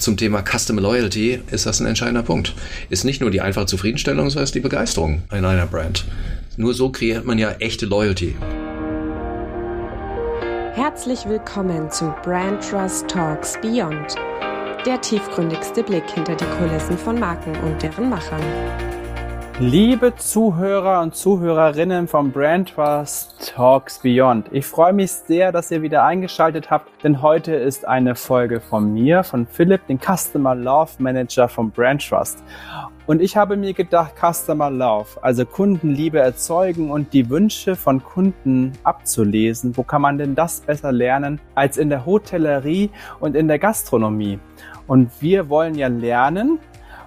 [0.00, 2.54] zum Thema Customer Loyalty ist das ein entscheidender Punkt.
[2.88, 6.06] Ist nicht nur die einfache Zufriedenstellung, sondern ist die Begeisterung in einer Brand.
[6.56, 8.34] Nur so kreiert man ja echte Loyalty.
[10.74, 14.14] Herzlich willkommen zu Brand Trust Talks Beyond,
[14.86, 18.42] der tiefgründigste Blick hinter die Kulissen von Marken und deren Machern.
[19.62, 25.82] Liebe Zuhörer und Zuhörerinnen vom Brand Trust Talks Beyond, ich freue mich sehr, dass ihr
[25.82, 30.92] wieder eingeschaltet habt, denn heute ist eine Folge von mir, von Philipp, den Customer Love
[30.96, 32.42] Manager vom Brand Trust.
[33.06, 38.72] Und ich habe mir gedacht, Customer Love, also Kundenliebe erzeugen und die Wünsche von Kunden
[38.84, 39.76] abzulesen.
[39.76, 42.88] Wo kann man denn das besser lernen als in der Hotellerie
[43.18, 44.38] und in der Gastronomie?
[44.86, 46.60] Und wir wollen ja lernen,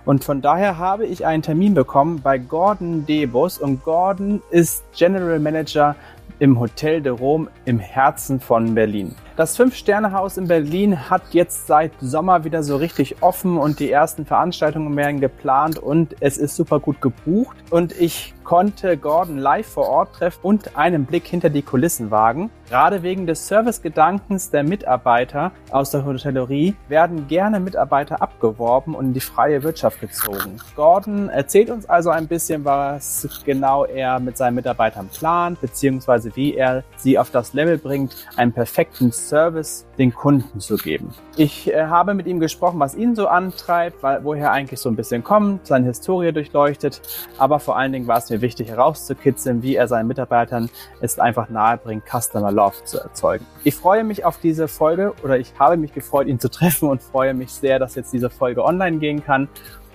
[0.06, 5.40] und von daher habe ich einen Termin bekommen bei Gordon Debus und Gordon ist General
[5.40, 5.96] Manager
[6.40, 9.16] im Hotel de Rome im Herzen von Berlin.
[9.36, 14.28] Das Fünf-Sterne-Haus in Berlin hat jetzt seit Sommer wieder so richtig offen und die ersten
[14.28, 17.58] Veranstaltungen werden geplant und es ist super gut gebucht.
[17.72, 22.52] Und ich konnte Gordon live vor Ort treffen und einen Blick hinter die Kulissen wagen.
[22.70, 29.14] Gerade wegen des Servicegedankens der Mitarbeiter aus der Hotellerie werden gerne Mitarbeiter abgeworben und in
[29.14, 30.58] die freie Wirtschaft gezogen.
[30.76, 36.56] Gordon erzählt uns also ein bisschen, was genau er mit seinen Mitarbeitern plant, beziehungsweise wie
[36.56, 41.14] er sie auf das Level bringt, einen perfekten Service den Kunden zu geben.
[41.38, 44.96] Ich äh, habe mit ihm gesprochen, was ihn so antreibt, weil, woher eigentlich so ein
[44.96, 47.02] bisschen kommt, seine Historie durchleuchtet,
[47.38, 50.70] aber vor allen Dingen war es mir wichtig herauszukitzeln, wie er seinen Mitarbeitern
[51.02, 53.46] es einfach nahe bringt, Customer Love zu erzeugen.
[53.64, 57.02] Ich freue mich auf diese Folge oder ich habe mich gefreut, ihn zu treffen und
[57.02, 59.48] freue mich sehr, dass jetzt diese Folge online gehen kann.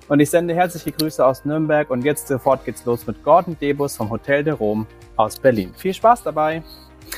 [0.08, 3.96] Und ich sende herzliche Grüße aus Nürnberg und jetzt sofort geht's los mit Gordon Debus
[3.96, 5.74] vom Hotel de Rome aus Berlin.
[5.76, 6.62] Viel Spaß dabei!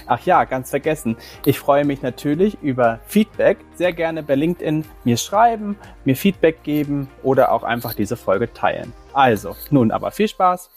[0.06, 1.16] Ach ja, ganz vergessen.
[1.44, 3.58] Ich freue mich natürlich über Feedback.
[3.74, 8.92] Sehr gerne bei LinkedIn mir schreiben, mir Feedback geben oder auch einfach diese Folge teilen.
[9.12, 10.70] Also, nun aber viel Spaß.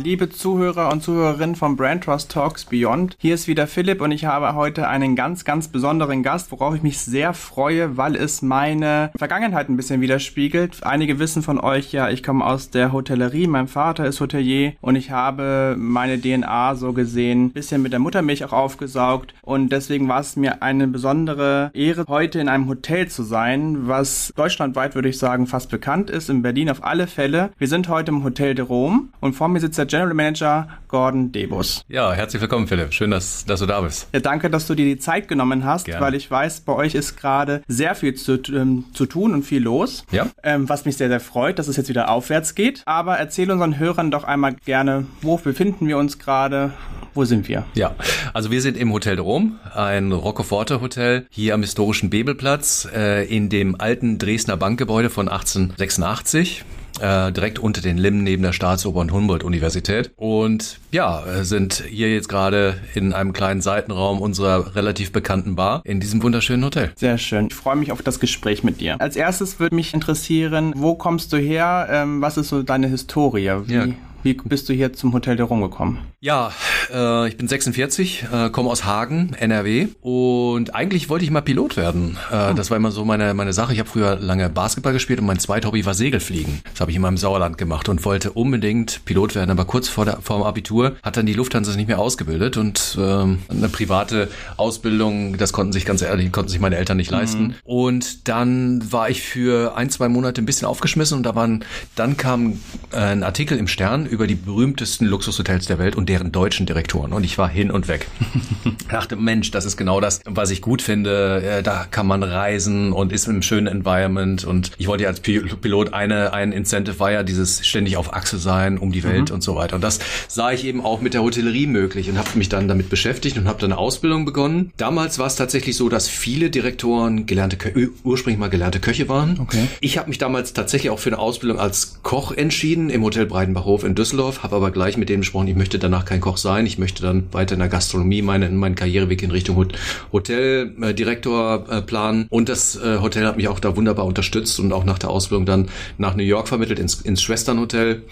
[0.00, 4.26] Liebe Zuhörer und Zuhörerinnen von Brand Trust Talks Beyond, hier ist wieder Philipp und ich
[4.26, 9.10] habe heute einen ganz, ganz besonderen Gast, worauf ich mich sehr freue, weil es meine
[9.16, 10.84] Vergangenheit ein bisschen widerspiegelt.
[10.84, 14.94] Einige wissen von euch ja, ich komme aus der Hotellerie, mein Vater ist Hotelier und
[14.94, 20.06] ich habe meine DNA so gesehen ein bisschen mit der Muttermilch auch aufgesaugt und deswegen
[20.06, 25.08] war es mir eine besondere Ehre, heute in einem Hotel zu sein, was deutschlandweit, würde
[25.08, 27.50] ich sagen, fast bekannt ist, in Berlin auf alle Fälle.
[27.58, 31.32] Wir sind heute im Hotel de Rome und vor mir sitzt der General Manager Gordon
[31.32, 31.84] Debus.
[31.88, 32.92] Ja, herzlich willkommen, Philipp.
[32.92, 34.08] Schön, dass, dass du da bist.
[34.12, 36.04] Ja, danke, dass du dir die Zeit genommen hast, Gerne.
[36.04, 39.62] weil ich weiß, bei euch ist gerade sehr viel zu, ähm, zu tun und viel
[39.62, 40.04] los.
[40.10, 40.28] Ja.
[40.42, 42.82] Ähm, was mich sehr, sehr freut, dass es jetzt wieder aufwärts geht.
[42.86, 46.72] Aber erzähl unseren Hörern doch einmal gerne, wo befinden wir uns gerade?
[47.14, 47.64] Wo sind wir?
[47.74, 47.96] Ja,
[48.32, 53.24] also wir sind im Hotel de Rome, ein Roccoforte Hotel, hier am historischen Bebelplatz, äh,
[53.24, 56.64] in dem alten Dresdner Bankgebäude von 1886
[57.00, 60.10] äh, direkt unter den Linden neben der Staatsoper- und Humboldt-Universität.
[60.16, 66.00] Und ja, sind hier jetzt gerade in einem kleinen Seitenraum unserer relativ bekannten Bar in
[66.00, 66.92] diesem wunderschönen Hotel.
[66.96, 67.46] Sehr schön.
[67.46, 69.00] Ich freue mich auf das Gespräch mit dir.
[69.00, 71.88] Als erstes würde mich interessieren, wo kommst du her?
[71.90, 73.50] Ähm, was ist so deine Historie?
[73.66, 73.86] Wie, ja.
[74.22, 75.98] Wie bist du hier zum Hotel der Rum gekommen?
[76.20, 76.50] Ja,
[76.92, 81.76] äh, ich bin 46, äh, komme aus Hagen, NRW und eigentlich wollte ich mal Pilot
[81.76, 82.18] werden.
[82.32, 82.54] Äh, oh.
[82.54, 83.72] Das war immer so meine, meine Sache.
[83.72, 86.62] Ich habe früher lange Basketball gespielt und mein zweites Hobby war Segelfliegen.
[86.72, 90.04] Das habe ich in meinem Sauerland gemacht und wollte unbedingt Pilot werden, aber kurz vor,
[90.04, 94.28] der, vor dem Abitur hat dann die Lufthansa nicht mehr ausgebildet und ähm, eine private
[94.56, 97.42] Ausbildung, das konnten sich ganz ehrlich, konnten sich meine Eltern nicht leisten.
[97.42, 97.54] Mhm.
[97.62, 101.64] Und dann war ich für ein, zwei Monate ein bisschen aufgeschmissen und da waren,
[101.94, 102.54] dann kam
[102.92, 107.12] äh, ein Artikel im Stern über die berühmtesten Luxushotels der Welt und deren deutschen Direktoren.
[107.12, 108.08] Und ich war hin und weg.
[108.90, 111.42] dachte, Mensch, das ist genau das, was ich gut finde.
[111.42, 114.44] Äh, da kann man reisen und ist im schönen Environment.
[114.44, 118.38] Und ich wollte ja als Pilot eine, ein Incentive war ja dieses ständig auf Achse
[118.38, 119.36] sein, um die Welt mhm.
[119.36, 119.76] und so weiter.
[119.76, 122.90] Und das sah ich eben auch mit der Hotellerie möglich und habe mich dann damit
[122.90, 124.72] beschäftigt und habe dann eine Ausbildung begonnen.
[124.76, 129.38] Damals war es tatsächlich so, dass viele Direktoren gelernte Kö ursprünglich mal gelernte Köche waren.
[129.40, 129.68] Okay.
[129.80, 133.84] Ich habe mich damals tatsächlich auch für eine Ausbildung als Koch entschieden im Hotel Breidenbachhof
[133.84, 136.78] in Düsseldorf, habe aber gleich mit denen gesprochen, ich möchte danach kein Koch sein, ich
[136.78, 139.68] möchte dann weiter in der Gastronomie meine, meinen Karriereweg in Richtung
[140.12, 142.26] Hoteldirektor äh, planen.
[142.30, 145.46] Und das äh, Hotel hat mich auch da wunderbar unterstützt und auch nach der Ausbildung
[145.46, 145.68] dann
[145.98, 148.04] nach New York vermittelt, ins, ins Schwesternhotel.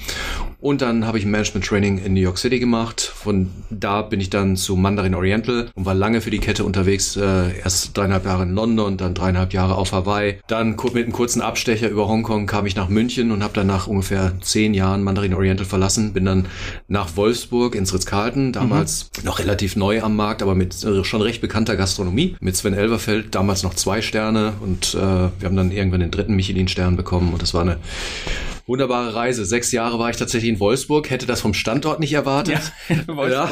[0.67, 3.01] Und dann habe ich ein Management-Training in New York City gemacht.
[3.01, 7.17] Von da bin ich dann zu Mandarin Oriental und war lange für die Kette unterwegs.
[7.17, 10.41] Äh, erst dreieinhalb Jahre in London, dann dreieinhalb Jahre auf Hawaii.
[10.49, 13.87] Dann mit einem kurzen Abstecher über Hongkong kam ich nach München und habe dann nach
[13.87, 16.13] ungefähr zehn Jahren Mandarin Oriental verlassen.
[16.13, 16.47] Bin dann
[16.89, 19.25] nach Wolfsburg ins Ritz-Carlton, damals mhm.
[19.25, 22.35] noch relativ neu am Markt, aber mit äh, schon recht bekannter Gastronomie.
[22.41, 26.35] Mit Sven Elverfeld, damals noch zwei Sterne und äh, wir haben dann irgendwann den dritten
[26.35, 27.77] Michelin-Stern bekommen und das war eine
[28.67, 29.45] wunderbare Reise.
[29.45, 32.73] Sechs Jahre war ich tatsächlich in Wolfsburg, hätte das vom Standort nicht erwartet.
[32.89, 33.51] Ja, ja.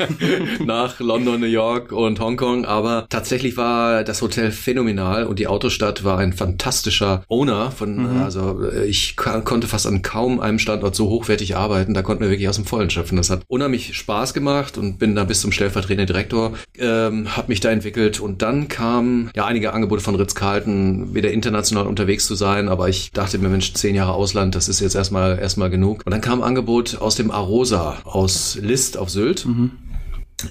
[0.64, 2.64] Nach London, New York und Hongkong.
[2.64, 7.70] Aber tatsächlich war das Hotel phänomenal und die Autostadt war ein fantastischer Owner.
[7.70, 8.22] Von, mhm.
[8.22, 11.94] Also ich konnte fast an kaum einem Standort so hochwertig arbeiten.
[11.94, 13.16] Da konnten wir wirklich aus dem Vollen schöpfen.
[13.16, 17.60] Das hat unheimlich Spaß gemacht und bin da bis zum stellvertretenden Direktor, ähm, habe mich
[17.60, 22.68] da entwickelt und dann kamen ja einige Angebote von Ritz-Carlton, wieder international unterwegs zu sein.
[22.68, 26.02] Aber ich dachte mir, Mensch, zehn Jahre aus Ausland, das ist jetzt erstmal erstmal genug.
[26.04, 29.46] Und dann kam ein Angebot aus dem Arosa, aus List auf Sylt.
[29.46, 29.70] Mhm.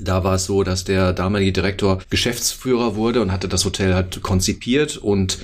[0.02, 4.24] Da war es so, dass der damalige Direktor Geschäftsführer wurde und hatte das Hotel halt
[4.24, 5.38] konzipiert und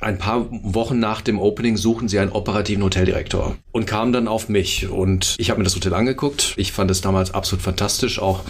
[0.00, 4.48] ein paar Wochen nach dem Opening suchten sie einen operativen Hoteldirektor und kamen dann auf
[4.48, 4.88] mich.
[4.88, 6.54] Und ich habe mir das Hotel angeguckt.
[6.56, 8.18] Ich fand es damals absolut fantastisch.
[8.18, 8.40] Auch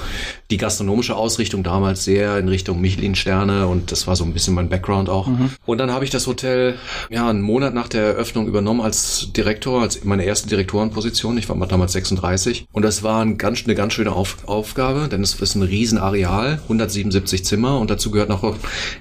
[0.51, 4.69] die gastronomische Ausrichtung damals sehr in Richtung Michelin-Sterne und das war so ein bisschen mein
[4.69, 5.27] Background auch.
[5.27, 5.51] Mhm.
[5.67, 6.77] Und dann habe ich das Hotel
[7.11, 11.37] ja einen Monat nach der Eröffnung übernommen als Direktor, als meine erste Direktorenposition.
[11.37, 15.23] Ich war damals 36 und das war ein ganz, eine ganz schöne auf, Aufgabe, denn
[15.23, 18.45] es ist ein Riesenareal, 177 Zimmer und dazu gehört noch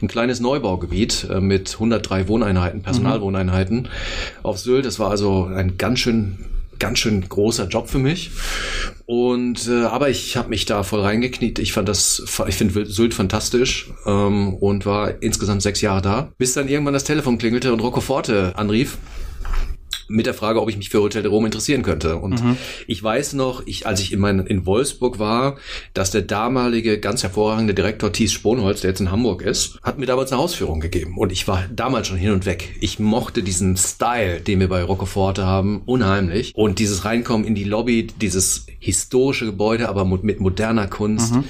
[0.01, 3.87] ein kleines Neubaugebiet äh, mit 103 Wohneinheiten, Personalwohneinheiten mhm.
[4.43, 4.85] auf Sylt.
[4.85, 6.37] Das war also ein ganz schön
[6.79, 8.31] ganz schön großer Job für mich.
[9.05, 11.59] Und äh, aber ich habe mich da voll reingekniet.
[11.59, 16.53] Ich fand das, ich finde Sylt fantastisch ähm, und war insgesamt sechs Jahre da, bis
[16.53, 18.97] dann irgendwann das Telefon klingelte und Rocco Forte anrief
[20.09, 22.17] mit der Frage, ob ich mich für Hotel de Rome interessieren könnte.
[22.17, 22.57] Und mhm.
[22.87, 25.57] ich weiß noch, ich, als ich in, mein, in Wolfsburg war,
[25.93, 30.05] dass der damalige ganz hervorragende Direktor Thies Sponholz, der jetzt in Hamburg ist, hat mir
[30.05, 31.17] damals eine Hausführung gegeben.
[31.17, 32.75] Und ich war damals schon hin und weg.
[32.81, 36.53] Ich mochte diesen Style, den wir bei Roccoforte haben, unheimlich.
[36.55, 41.43] Und dieses Reinkommen in die Lobby, dieses historische Gebäude, aber mit moderner Kunst, mhm.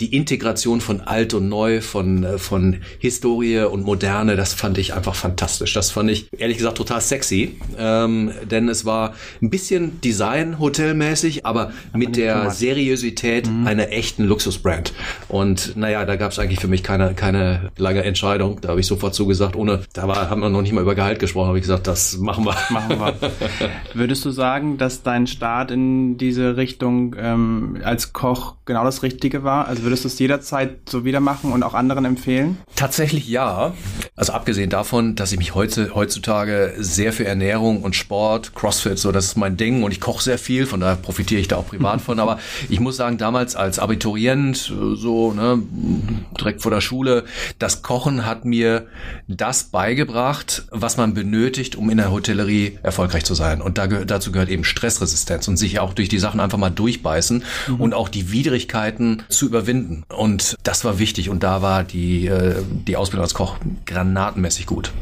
[0.00, 4.92] die Integration von alt und neu, von, äh, von Historie und Moderne, das fand ich
[4.92, 5.72] einfach fantastisch.
[5.72, 7.56] Das fand ich, ehrlich gesagt, total sexy.
[7.78, 13.66] Äh, ähm, denn es war ein bisschen Design-Hotelmäßig, aber, aber mit der Seriosität mhm.
[13.66, 14.92] einer echten Luxusbrand.
[15.28, 18.60] Und naja, da gab es eigentlich für mich keine, keine lange Entscheidung.
[18.60, 21.18] Da habe ich sofort zugesagt, ohne, da war, haben wir noch nicht mal über Gehalt
[21.18, 22.56] gesprochen, habe ich gesagt, das machen wir.
[22.70, 23.14] Machen wir.
[23.94, 29.44] Würdest du sagen, dass dein Start in diese Richtung ähm, als Koch genau das Richtige
[29.44, 29.68] war?
[29.68, 32.58] Also würdest du es jederzeit so wieder machen und auch anderen empfehlen?
[32.76, 33.74] Tatsächlich ja.
[34.16, 39.12] Also abgesehen davon, dass ich mich heute, heutzutage sehr für Ernährung und Sport, Crossfit, so
[39.12, 41.66] das ist mein Ding und ich koche sehr viel, von daher profitiere ich da auch
[41.66, 42.18] privat von.
[42.18, 45.62] Aber ich muss sagen, damals als Abiturient, so ne,
[46.38, 47.24] direkt vor der Schule,
[47.58, 48.86] das Kochen hat mir
[49.28, 53.60] das beigebracht, was man benötigt, um in der Hotellerie erfolgreich zu sein.
[53.60, 57.44] Und da, dazu gehört eben Stressresistenz und sich auch durch die Sachen einfach mal durchbeißen
[57.68, 57.74] mhm.
[57.80, 60.04] und auch die Widrigkeiten zu überwinden.
[60.08, 63.56] Und das war wichtig und da war die, äh, die Ausbildung als Koch
[63.86, 64.92] granatenmäßig gut.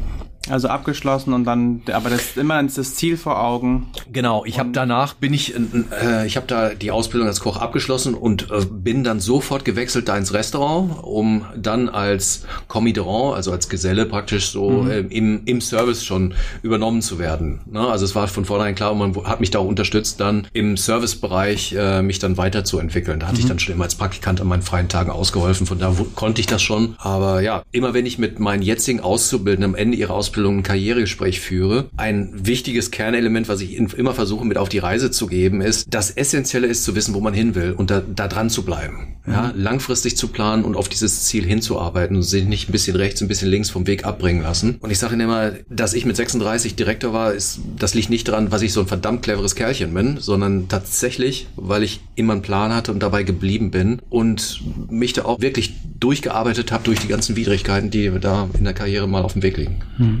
[0.49, 3.91] Also abgeschlossen und dann, aber das ist immer das Ziel vor Augen.
[4.11, 8.15] Genau, ich habe danach bin ich, äh, ich habe da die Ausbildung als Koch abgeschlossen
[8.15, 13.69] und äh, bin dann sofort gewechselt da ins Restaurant, um dann als Commiderant, also als
[13.69, 14.91] Geselle praktisch so mhm.
[14.91, 16.33] äh, im, im Service schon
[16.63, 17.61] übernommen zu werden.
[17.67, 17.87] Ne?
[17.87, 21.75] Also es war von vornherein klar, man hat mich da auch unterstützt, dann im Servicebereich
[21.77, 23.19] äh, mich dann weiterzuentwickeln.
[23.19, 23.41] Da hatte mhm.
[23.41, 26.47] ich dann schon immer als Praktikant an meinen freien Tagen ausgeholfen, von da konnte ich
[26.47, 26.95] das schon.
[26.97, 30.63] Aber ja, immer wenn ich mit meinen jetzigen Auszubildenden am Ende ihrer Ausbildung Ausbildung ein
[30.63, 31.89] Karrieregespräch führe.
[31.97, 36.09] Ein wichtiges Kernelement, was ich immer versuche mit auf die Reise zu geben, ist, das
[36.11, 39.17] Essentielle ist zu wissen, wo man hin will und da, da dran zu bleiben.
[39.27, 39.61] Ja, mhm.
[39.61, 43.27] langfristig zu planen und auf dieses Ziel hinzuarbeiten und sich nicht ein bisschen rechts, ein
[43.27, 44.77] bisschen links vom Weg abbringen lassen.
[44.79, 48.27] Und ich sage Ihnen immer, dass ich mit 36 Direktor war, ist, das liegt nicht
[48.27, 52.41] daran, weil ich so ein verdammt cleveres Kerlchen bin, sondern tatsächlich, weil ich immer einen
[52.41, 57.07] Plan hatte und dabei geblieben bin und mich da auch wirklich durchgearbeitet habe durch die
[57.07, 59.81] ganzen Widrigkeiten, die da in der Karriere mal auf dem Weg liegen.
[59.97, 60.20] Mhm.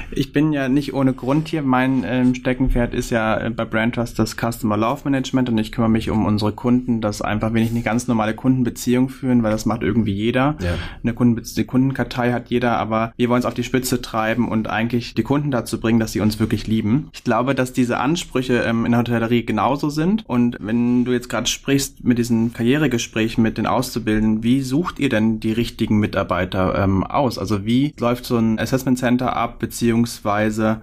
[0.13, 1.61] Ich bin ja nicht ohne Grund hier.
[1.61, 5.89] Mein ähm, Steckenpferd ist ja äh, bei Brandtrust das Customer Love Management und ich kümmere
[5.89, 9.65] mich um unsere Kunden, dass einfach wenn ich eine ganz normale Kundenbeziehung führen, weil das
[9.65, 10.55] macht irgendwie jeder.
[10.61, 10.75] Ja.
[11.03, 14.69] Eine Kunden die Kundenkartei hat jeder, aber wir wollen es auf die Spitze treiben und
[14.69, 17.09] eigentlich die Kunden dazu bringen, dass sie uns wirklich lieben.
[17.13, 21.29] Ich glaube, dass diese Ansprüche ähm, in der Hotellerie genauso sind und wenn du jetzt
[21.29, 26.75] gerade sprichst mit diesen Karrieregesprächen mit den Auszubildenden, wie sucht ihr denn die richtigen Mitarbeiter
[26.77, 27.37] ähm, aus?
[27.37, 30.00] Also wie läuft so ein Assessment Center ab, beziehungsweise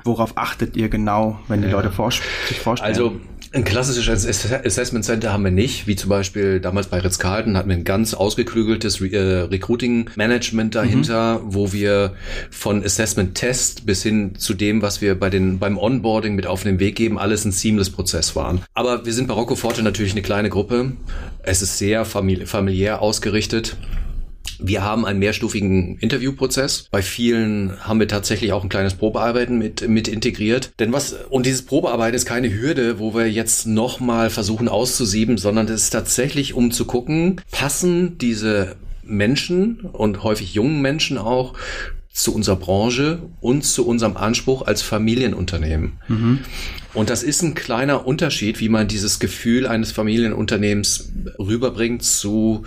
[0.04, 1.74] worauf achtet ihr genau, wenn die ja.
[1.74, 2.94] Leute vor sich vorstellen?
[2.94, 3.20] Also
[3.50, 7.76] Ein klassisches Assessment Center haben wir nicht, wie zum Beispiel damals bei Ritz-Carlton hatten wir
[7.76, 11.54] ein ganz ausgeklügeltes Re äh, Recruiting-Management dahinter, mhm.
[11.54, 12.12] wo wir
[12.50, 16.78] von Assessment-Test bis hin zu dem, was wir bei den, beim Onboarding mit auf den
[16.78, 18.60] Weg geben, alles ein seamless Prozess waren.
[18.74, 20.92] Aber wir sind bei Rocco Forte natürlich eine kleine Gruppe.
[21.42, 23.78] Es ist sehr familiär ausgerichtet.
[24.58, 26.88] Wir haben einen mehrstufigen Interviewprozess.
[26.90, 30.72] Bei vielen haben wir tatsächlich auch ein kleines Probearbeiten mit, mit integriert.
[30.78, 35.66] Denn was, und dieses Probearbeiten ist keine Hürde, wo wir jetzt nochmal versuchen auszusieben, sondern
[35.66, 41.54] es ist tatsächlich, um zu gucken, passen diese Menschen und häufig jungen Menschen auch
[42.12, 45.92] zu unserer Branche und zu unserem Anspruch als Familienunternehmen.
[46.08, 46.40] Mhm.
[46.98, 52.64] Und das ist ein kleiner Unterschied, wie man dieses Gefühl eines Familienunternehmens rüberbringt zu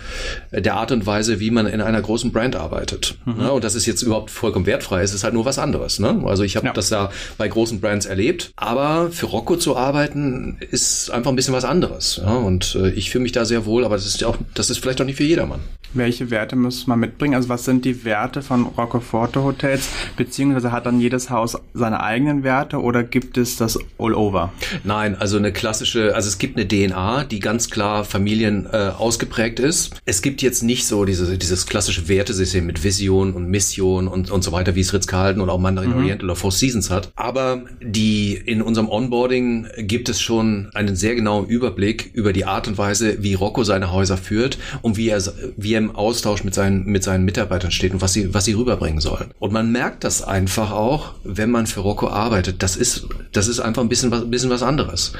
[0.52, 3.18] der Art und Weise, wie man in einer großen Brand arbeitet.
[3.26, 3.40] Mhm.
[3.40, 5.02] Ja, und das ist jetzt überhaupt vollkommen wertfrei.
[5.02, 5.98] Es ist halt nur was anderes.
[5.98, 6.22] Ne?
[6.24, 6.72] Also ich habe ja.
[6.72, 8.52] das da bei großen Brands erlebt.
[8.56, 12.18] Aber für Rocco zu arbeiten ist einfach ein bisschen was anderes.
[12.24, 12.34] Ja?
[12.34, 14.78] Und äh, ich fühle mich da sehr wohl, aber das ist ja auch, das ist
[14.78, 15.60] vielleicht auch nicht für jedermann.
[15.94, 17.34] Welche Werte muss man mitbringen?
[17.34, 19.88] Also was sind die Werte von Roccoforte Hotels?
[20.16, 24.52] Beziehungsweise hat dann jedes Haus seine eigenen Werte oder gibt es das all over?
[24.84, 29.60] Nein, also eine klassische, also es gibt eine DNA, die ganz klar Familien äh, ausgeprägt
[29.60, 29.94] ist.
[30.06, 34.42] Es gibt jetzt nicht so diese, dieses klassische Wertesystem mit Vision und Mission und, und
[34.42, 35.96] so weiter, wie es Ritz-Carlton oder auch Mandarin mhm.
[35.96, 37.12] Orient oder Four Seasons hat.
[37.16, 42.66] Aber die in unserem Onboarding gibt es schon einen sehr genauen Überblick über die Art
[42.66, 45.22] und Weise, wie Rocco seine Häuser führt und wie er,
[45.56, 48.52] wie er im Austausch mit seinen, mit seinen Mitarbeitern steht und was sie, was sie
[48.52, 49.30] rüberbringen sollen.
[49.38, 52.62] Und man merkt das einfach auch, wenn man für Rocco arbeitet.
[52.62, 55.12] Das ist, das ist einfach ein bisschen was, ein bisschen was anderes.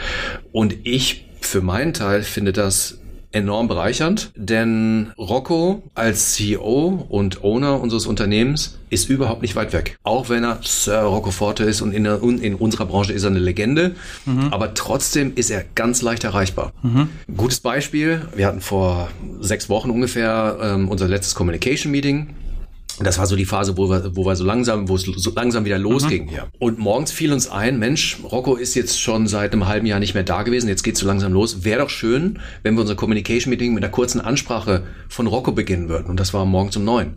[0.52, 2.98] Und ich für meinen Teil finde das
[3.32, 9.98] enorm bereichernd, denn Rocco als CEO und Owner unseres Unternehmens ist überhaupt nicht weit weg.
[10.02, 13.30] Auch wenn er Sir Rocco Forte ist und in, der, in unserer Branche ist er
[13.30, 13.94] eine Legende,
[14.26, 14.48] mhm.
[14.52, 16.72] aber trotzdem ist er ganz leicht erreichbar.
[16.82, 17.08] Mhm.
[17.36, 19.08] Gutes Beispiel, wir hatten vor
[19.40, 22.28] sechs Wochen ungefähr ähm, unser letztes Communication Meeting
[23.04, 25.64] das war so die Phase, wo wir, wo wir so langsam, wo es so langsam
[25.64, 26.28] wieder losging mhm.
[26.28, 26.48] hier.
[26.58, 30.14] Und morgens fiel uns ein, Mensch, Rocco ist jetzt schon seit einem halben Jahr nicht
[30.14, 31.64] mehr da gewesen, jetzt geht's so langsam los.
[31.64, 35.88] Wäre doch schön, wenn wir unser Communication Meeting mit einer kurzen Ansprache von Rocco beginnen
[35.88, 36.06] würden.
[36.06, 37.14] Und das war morgens um neun.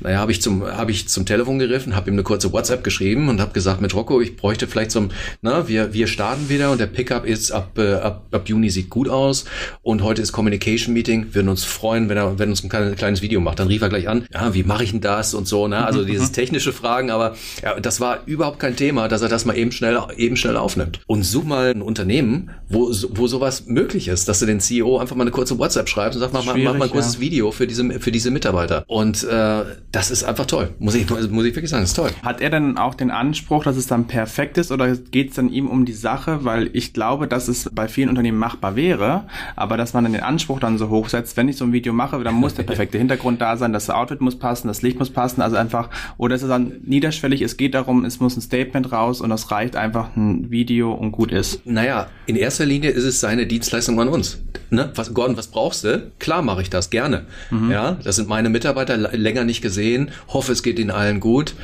[0.00, 3.28] Naja, habe ich zum, habe ich zum Telefon gegriffen, habe ihm eine kurze WhatsApp geschrieben
[3.28, 5.10] und habe gesagt, mit Rocco, ich bräuchte vielleicht zum,
[5.42, 8.90] na, wir, wir starten wieder und der Pickup ist ab, äh, ab, ab Juni sieht
[8.90, 9.44] gut aus
[9.82, 11.34] und heute ist Communication Meeting.
[11.34, 13.58] Würden uns freuen, wenn er, wenn uns ein kleines Video macht.
[13.58, 15.84] Dann rief er gleich an, ja, wie mache ich denn das und so, ne?
[15.84, 19.44] Also mhm, dieses technische Fragen, aber ja, das war überhaupt kein Thema, dass er das
[19.44, 21.00] mal eben schnell, eben schnell aufnimmt.
[21.06, 25.16] Und such mal ein Unternehmen, wo, wo sowas möglich ist, dass du den CEO einfach
[25.16, 27.20] mal eine kurze WhatsApp schreibst und sagst, mach, mal, mach mal ein kurzes ja.
[27.20, 28.84] Video für diese, für diese Mitarbeiter.
[28.86, 30.70] Und äh, das ist einfach toll.
[30.78, 32.10] Muss ich, muss ich wirklich sagen, ist toll.
[32.22, 35.48] Hat er denn auch den Anspruch, dass es dann perfekt ist oder geht es dann
[35.48, 36.44] ihm um die Sache?
[36.44, 40.22] Weil ich glaube, dass es bei vielen Unternehmen machbar wäre, aber dass man dann den
[40.22, 42.98] Anspruch dann so hoch setzt, wenn ich so ein Video mache, dann muss der perfekte
[42.98, 46.42] Hintergrund da sein, das Outfit muss passen, das Licht muss passen, also einfach, oder ist
[46.42, 50.16] es dann niederschwellig, es geht darum, es muss ein Statement raus und das reicht einfach
[50.16, 51.64] ein Video und gut ist?
[51.66, 54.38] Naja, in erster Linie ist es seine Dienstleistung an uns.
[54.70, 54.90] Ne?
[54.94, 56.10] Was, Gordon, was brauchst du?
[56.18, 57.26] Klar mache ich das, gerne.
[57.50, 57.70] Mhm.
[57.70, 61.54] Ja, das sind meine Mitarbeiter länger nicht gesehen, hoffe, es geht ihnen allen gut.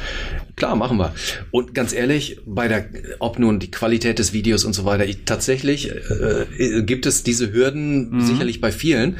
[0.56, 1.12] Klar, machen wir.
[1.50, 2.84] Und ganz ehrlich, bei der,
[3.18, 7.52] ob nun die Qualität des Videos und so weiter, ich, tatsächlich äh, gibt es diese
[7.52, 8.20] Hürden mhm.
[8.20, 9.16] sicherlich bei vielen.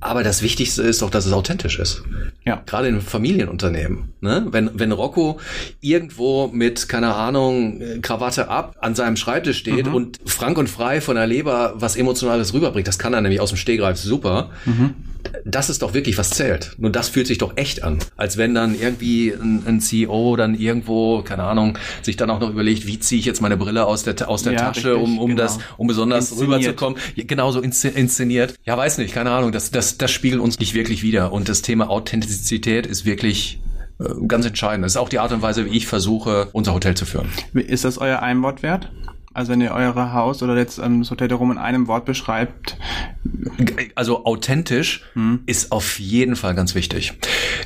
[0.00, 2.02] Aber das Wichtigste ist doch, dass es authentisch ist.
[2.44, 2.62] Ja.
[2.66, 4.12] Gerade in Familienunternehmen.
[4.20, 4.46] Ne?
[4.50, 5.40] Wenn, wenn Rocco
[5.80, 9.94] irgendwo mit, keine Ahnung, Krawatte ab an seinem Schreibtisch steht mhm.
[9.94, 13.50] und frank und frei von der Leber was Emotionales rüberbringt, das kann er nämlich aus
[13.50, 14.50] dem Stehgreif super.
[14.64, 14.94] Mhm
[15.44, 16.74] das ist doch wirklich was zählt.
[16.78, 17.98] Nur das fühlt sich doch echt an.
[18.16, 22.50] Als wenn dann irgendwie ein, ein CEO dann irgendwo, keine Ahnung, sich dann auch noch
[22.50, 25.18] überlegt, wie ziehe ich jetzt meine Brille aus der, aus der ja, Tasche, richtig, um,
[25.18, 25.42] um genau.
[25.42, 26.60] das, um besonders inszeniert.
[26.60, 26.98] rüberzukommen.
[27.16, 28.54] Genauso inszeniert.
[28.64, 29.52] Ja, weiß nicht, keine Ahnung.
[29.52, 31.32] Das, das, das spiegelt uns nicht wirklich wieder.
[31.32, 33.60] Und das Thema Authentizität ist wirklich
[34.00, 34.84] äh, ganz entscheidend.
[34.84, 37.28] Das ist auch die Art und Weise, wie ich versuche, unser Hotel zu führen.
[37.54, 38.90] Ist das euer Einwort wert?
[39.38, 42.76] Also wenn ihr eure Haus oder jetzt ähm, das Hotel Rum in einem Wort beschreibt.
[43.94, 45.44] Also authentisch hm.
[45.46, 47.12] ist auf jeden Fall ganz wichtig.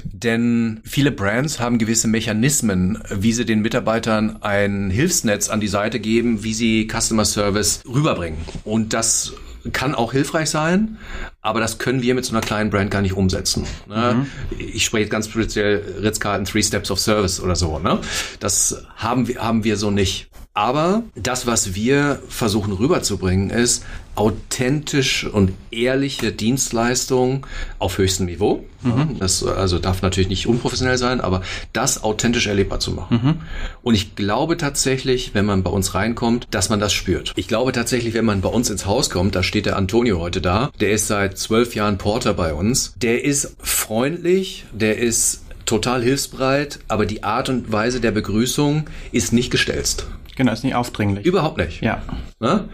[0.05, 5.99] Denn viele Brands haben gewisse Mechanismen, wie sie den Mitarbeitern ein Hilfsnetz an die Seite
[5.99, 8.37] geben, wie sie Customer Service rüberbringen.
[8.65, 9.33] Und das
[9.73, 10.99] kann auch hilfreich sein,
[11.41, 13.65] aber das können wir mit so einer kleinen Brand gar nicht umsetzen.
[13.89, 14.27] Ne?
[14.51, 14.59] Mhm.
[14.59, 17.79] Ich spreche jetzt ganz speziell Ritz-Carlton Three Steps of Service oder so.
[17.79, 17.99] Ne?
[18.41, 20.29] Das haben wir, haben wir so nicht.
[20.55, 27.47] Aber das, was wir versuchen rüberzubringen, ist authentisch und ehrliche Dienstleistung
[27.79, 28.63] auf höchstem Niveau.
[28.83, 29.19] Mhm.
[29.19, 31.41] Das also darf natürlich nicht unprofessionell sein, aber
[31.73, 33.21] das authentisch erlebbar zu machen.
[33.23, 33.35] Mhm.
[33.83, 37.33] Und ich glaube tatsächlich, wenn man bei uns reinkommt, dass man das spürt.
[37.37, 40.43] Ich glaube tatsächlich, wenn man bei uns ins Haus kommt, da steht der Antonio heute
[40.43, 46.03] da, der ist seit zwölf Jahren Porter bei uns, der ist freundlich, der ist total
[46.03, 50.07] hilfsbereit, aber die Art und Weise der Begrüßung ist nicht gestelzt.
[50.37, 51.27] Genau, ist nicht aufdringlich.
[51.27, 51.83] Überhaupt nicht.
[51.83, 52.03] Ja.
[52.41, 52.69] Ne?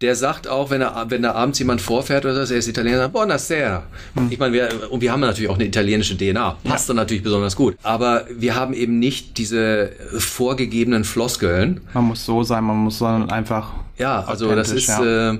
[0.00, 2.98] Der sagt auch, wenn er, wenn da abends jemand vorfährt oder so, er ist Italiener,
[2.98, 3.82] sagt, Buonasera.
[4.14, 4.28] Hm.
[4.30, 6.56] Ich meine, wir, und wir haben natürlich auch eine italienische DNA.
[6.64, 6.94] Passt ja.
[6.94, 7.76] dann natürlich besonders gut.
[7.82, 11.82] Aber wir haben eben nicht diese vorgegebenen Floskeln.
[11.92, 13.72] Man muss so sein, man muss sondern einfach.
[13.98, 15.32] Ja, also das ist, ja.
[15.32, 15.38] äh,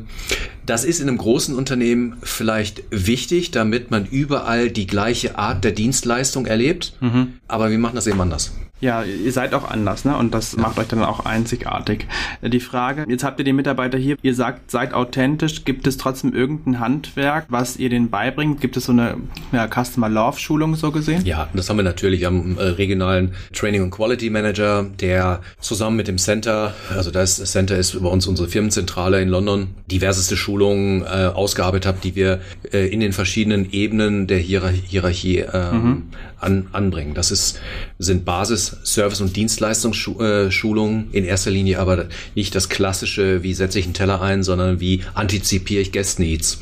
[0.67, 5.73] das ist in einem großen Unternehmen vielleicht wichtig, damit man überall die gleiche Art der
[5.73, 6.95] Dienstleistung erlebt.
[7.01, 7.35] Mhm.
[7.49, 8.53] Aber wir machen das eben anders.
[8.83, 10.17] Ja, ihr seid auch anders, ne?
[10.17, 10.61] Und das ja.
[10.61, 12.09] macht euch dann auch einzigartig.
[12.43, 16.35] Die Frage, jetzt habt ihr die Mitarbeiter hier, ihr sagt, seid authentisch, gibt es trotzdem
[16.35, 18.61] irgendein Handwerk, was ihr denen beibringt?
[18.61, 19.19] Gibt es so eine
[19.53, 21.25] ja, Customer Love Schulung so gesehen?
[21.25, 22.27] Ja, das haben wir natürlich.
[22.27, 27.77] Einen äh, regionalen Training und Quality Manager, der zusammen mit dem Center, also das Center
[27.79, 32.41] ist bei uns unsere Firmenzentrale in London, diverseste Schulungen äh, ausgearbeitet hat, die wir
[32.73, 36.03] äh, in den verschiedenen Ebenen der Hierar Hierarchie ähm, mhm.
[36.41, 37.15] an, anbringen.
[37.15, 37.61] Das ist,
[37.99, 43.85] sind Basis Service- und Dienstleistungsschulungen in erster Linie aber nicht das klassische, wie setze ich
[43.85, 46.59] einen Teller ein, sondern wie antizipiere ich Guest Needs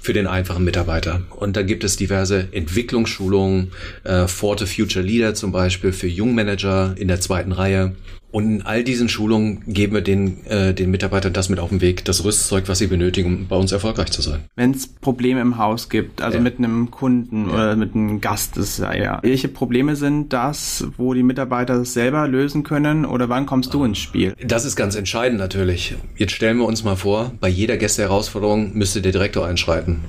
[0.00, 1.22] für den einfachen Mitarbeiter.
[1.30, 3.72] Und da gibt es diverse Entwicklungsschulungen,
[4.04, 7.92] äh, For the Future Leader zum Beispiel für Jungmanager in der zweiten Reihe.
[8.32, 11.82] Und in all diesen Schulungen geben wir den, äh, den Mitarbeitern das mit auf den
[11.82, 14.40] Weg, das Rüstzeug, was sie benötigen, um bei uns erfolgreich zu sein.
[14.56, 16.42] Wenn es Probleme im Haus gibt, also ja.
[16.42, 17.54] mit einem Kunden ja.
[17.54, 19.18] oder mit einem Gast, ist ja, ja.
[19.22, 23.84] Welche Probleme sind das, wo die Mitarbeiter das selber lösen können oder wann kommst du
[23.84, 24.34] ins Spiel?
[24.42, 25.94] Das ist ganz entscheidend natürlich.
[26.16, 30.00] Jetzt stellen wir uns mal vor, bei jeder Gästeherausforderung müsste der Direktor einschreiten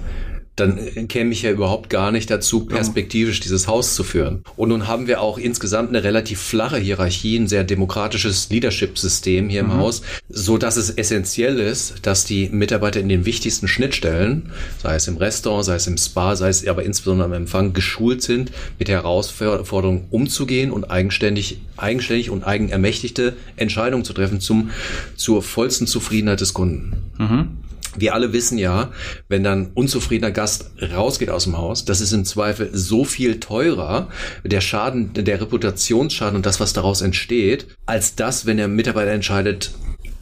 [0.56, 4.44] dann käme ich ja überhaupt gar nicht dazu, perspektivisch dieses Haus zu führen.
[4.56, 9.62] Und nun haben wir auch insgesamt eine relativ flache Hierarchie, ein sehr demokratisches Leadership-System hier
[9.62, 9.78] im mhm.
[9.78, 15.08] Haus, so dass es essentiell ist, dass die Mitarbeiter in den wichtigsten Schnittstellen, sei es
[15.08, 18.90] im Restaurant, sei es im Spa, sei es aber insbesondere am Empfang, geschult sind, mit
[18.90, 24.70] Herausforderungen umzugehen und eigenständig, eigenständig und eigenermächtigte Entscheidungen zu treffen zum,
[25.16, 26.94] zur vollsten Zufriedenheit des Kunden.
[27.18, 27.63] Mhm
[27.98, 28.92] wir alle wissen ja,
[29.28, 34.10] wenn dann unzufriedener Gast rausgeht aus dem Haus, das ist im Zweifel so viel teurer,
[34.44, 39.72] der Schaden, der Reputationsschaden und das, was daraus entsteht, als das, wenn der Mitarbeiter entscheidet,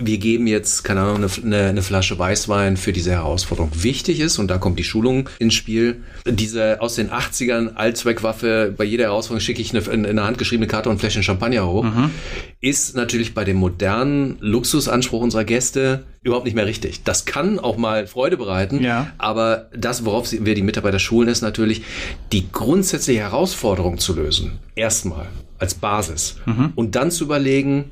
[0.03, 3.71] wir geben jetzt, keine Ahnung, eine, eine, Flasche Weißwein für diese Herausforderung.
[3.73, 8.83] Wichtig ist, und da kommt die Schulung ins Spiel, diese aus den 80ern Allzweckwaffe, bei
[8.83, 12.11] jeder Herausforderung schicke ich eine, eine handgeschriebene Karte und Fläschchen Champagner hoch, mhm.
[12.59, 17.03] ist natürlich bei dem modernen Luxusanspruch unserer Gäste überhaupt nicht mehr richtig.
[17.03, 19.11] Das kann auch mal Freude bereiten, ja.
[19.17, 21.83] aber das, worauf wir die Mitarbeiter schulen, ist natürlich,
[22.31, 24.59] die grundsätzliche Herausforderung zu lösen.
[24.75, 25.27] Erstmal
[25.61, 26.37] als Basis.
[26.45, 26.73] Mhm.
[26.75, 27.91] Und dann zu überlegen,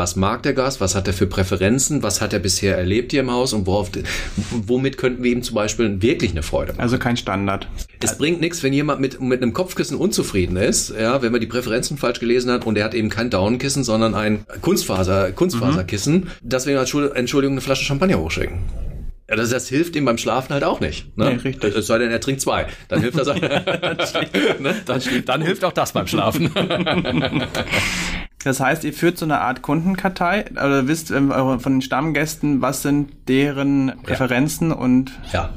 [0.00, 3.20] was mag der Gast, was hat er für Präferenzen, was hat er bisher erlebt hier
[3.20, 3.90] im Haus und worauf,
[4.50, 6.80] womit könnten wir ihm zum Beispiel wirklich eine Freude machen.
[6.80, 7.68] Also kein Standard.
[8.02, 11.46] Es bringt nichts, wenn jemand mit, mit einem Kopfkissen unzufrieden ist, ja, wenn man die
[11.46, 16.28] Präferenzen falsch gelesen hat und er hat eben kein Daunenkissen, sondern ein Kunstfaser, Kunstfaserkissen, mhm.
[16.42, 18.60] dass wir ihm als Entschuldigung eine Flasche Champagner hochschicken.
[19.26, 21.16] Das, das hilft ihm beim Schlafen halt auch nicht.
[21.16, 21.34] Ne?
[21.34, 21.76] Nee, richtig.
[21.76, 22.66] Es sei denn, er trinkt zwei.
[22.88, 23.26] Dann hilft das.
[23.40, 24.74] ne?
[24.86, 26.50] dann, dann hilft auch das beim Schlafen.
[28.42, 32.80] Das heißt, ihr führt so eine Art Kundenkartei oder wisst ähm, von den Stammgästen, was
[32.80, 34.76] sind deren Präferenzen ja.
[34.76, 35.50] und ja.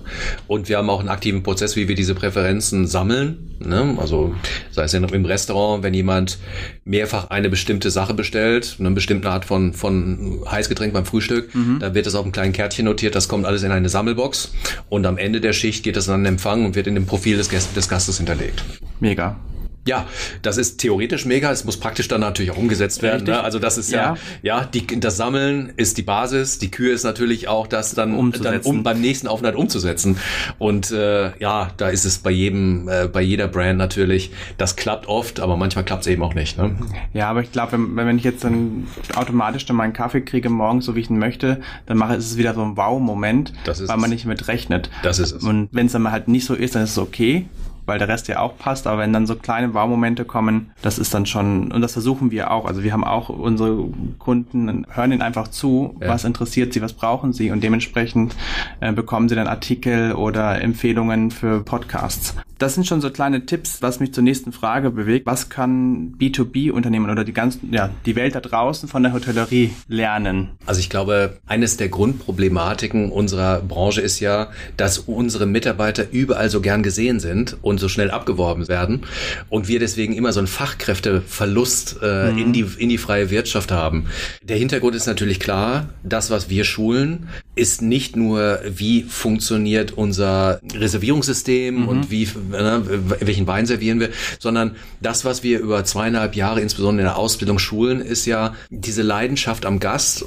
[0.47, 3.55] Und wir haben auch einen aktiven Prozess, wie wir diese Präferenzen sammeln.
[3.59, 3.95] Ne?
[3.97, 4.35] Also
[4.71, 6.39] sei es im Restaurant, wenn jemand
[6.83, 11.79] mehrfach eine bestimmte Sache bestellt, eine bestimmte Art von von Heißgetränk beim Frühstück, mhm.
[11.79, 13.15] da wird das auf einem kleinen Kärtchen notiert.
[13.15, 14.53] Das kommt alles in eine Sammelbox
[14.89, 17.37] und am Ende der Schicht geht das an den Empfang und wird in dem Profil
[17.37, 18.61] des, Gast des Gastes hinterlegt.
[18.99, 19.37] Mega.
[19.85, 20.07] Ja,
[20.41, 21.51] das ist theoretisch mega.
[21.51, 23.25] Es muss praktisch dann natürlich auch umgesetzt werden.
[23.25, 23.43] Ne?
[23.43, 26.57] Also das ist ja, ja, ja die, das Sammeln ist die Basis.
[26.57, 30.17] Die Kür ist natürlich auch das dann, dann um beim nächsten Aufenthalt umzusetzen.
[30.57, 34.31] Und äh, ja, da ist es bei jedem, äh, bei jeder Brand natürlich.
[34.57, 36.57] Das klappt oft, aber manchmal klappt es eben auch nicht.
[36.57, 36.75] Ne?
[37.13, 40.85] Ja, aber ich glaube, wenn, wenn ich jetzt dann automatisch dann meinen Kaffee kriege morgens,
[40.85, 44.09] so wie ich ihn möchte, dann mache ist es wieder so ein Wow-Moment, weil man
[44.09, 44.89] nicht mit rechnet.
[45.03, 45.43] Das ist es.
[45.43, 47.47] Und wenn es dann halt nicht so ist, dann ist es okay
[47.85, 48.87] weil der Rest ja auch passt.
[48.87, 52.51] Aber wenn dann so kleine Wow-Momente kommen, das ist dann schon, und das versuchen wir
[52.51, 52.65] auch.
[52.65, 53.85] Also wir haben auch unsere
[54.19, 56.09] Kunden, hören ihnen einfach zu, ja.
[56.09, 58.35] was interessiert sie, was brauchen sie und dementsprechend
[58.79, 62.35] äh, bekommen sie dann Artikel oder Empfehlungen für Podcasts.
[62.63, 65.25] Das sind schon so kleine Tipps, was mich zur nächsten Frage bewegt.
[65.25, 70.51] Was kann B2B-Unternehmen oder die ganzen, ja, die Welt da draußen von der Hotellerie lernen?
[70.65, 76.61] Also ich glaube, eines der Grundproblematiken unserer Branche ist ja, dass unsere Mitarbeiter überall so
[76.61, 79.01] gern gesehen sind und so schnell abgeworben werden
[79.49, 82.37] und wir deswegen immer so einen Fachkräfteverlust äh, mhm.
[82.37, 84.05] in die in die freie Wirtschaft haben.
[84.41, 90.59] Der Hintergrund ist natürlich klar, das was wir schulen ist nicht nur wie funktioniert unser
[90.73, 91.87] Reservierungssystem mhm.
[91.87, 97.11] und wie welchen Wein servieren wir, sondern das was wir über zweieinhalb Jahre insbesondere in
[97.11, 100.25] der Ausbildung schulen ist ja diese Leidenschaft am Gast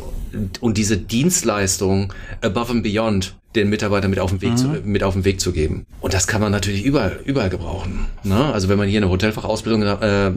[0.60, 2.12] und diese Dienstleistung
[2.42, 4.56] above and beyond den Mitarbeiter mit auf den Weg mhm.
[4.56, 5.86] zu, mit auf den Weg zu geben.
[6.00, 8.06] Und das kann man natürlich überall, überall gebrauchen.
[8.22, 8.52] Ne?
[8.52, 10.32] Also wenn man hier eine Hotelfachausbildung äh,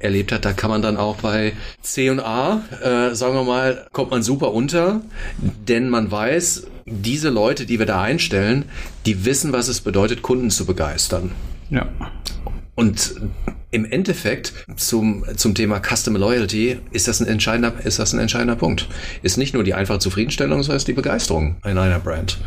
[0.00, 3.86] erlebt hat, da kann man dann auch bei C und A, äh, sagen wir mal,
[3.92, 5.02] kommt man super unter,
[5.68, 8.64] denn man weiß, diese Leute, die wir da einstellen,
[9.06, 11.32] die wissen, was es bedeutet, Kunden zu begeistern.
[11.70, 11.88] Ja.
[12.74, 13.14] Und
[13.70, 18.56] im Endeffekt zum, zum Thema Customer Loyalty ist das ein entscheidender, ist das ein entscheidender
[18.56, 18.88] Punkt.
[19.22, 22.38] Ist nicht nur die einfache Zufriedenstellung, sondern ist die Begeisterung in einer Brand.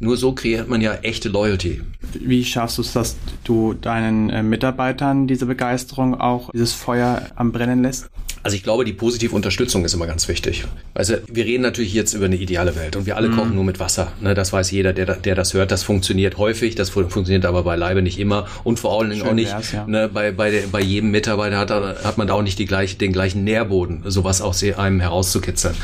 [0.00, 1.82] Nur so kreiert man ja echte Loyalty.
[2.18, 7.52] Wie schaffst du es, dass du deinen äh, Mitarbeitern diese Begeisterung auch, dieses Feuer am
[7.52, 8.10] Brennen lässt?
[8.44, 10.64] Also ich glaube, die positive Unterstützung ist immer ganz wichtig.
[10.92, 13.36] Also wir reden natürlich jetzt über eine ideale Welt und wir alle mm.
[13.36, 14.12] kochen nur mit Wasser.
[14.20, 15.70] Ne, das weiß jeder, der, der das hört.
[15.70, 19.54] Das funktioniert häufig, das funktioniert aber beileibe nicht immer und vor allen Dingen auch nicht
[19.72, 19.86] ja.
[19.86, 23.14] ne, bei, bei, bei jedem Mitarbeiter hat, hat man da auch nicht die gleich, den
[23.14, 25.74] gleichen Nährboden, sowas auch einem herauszukitzeln.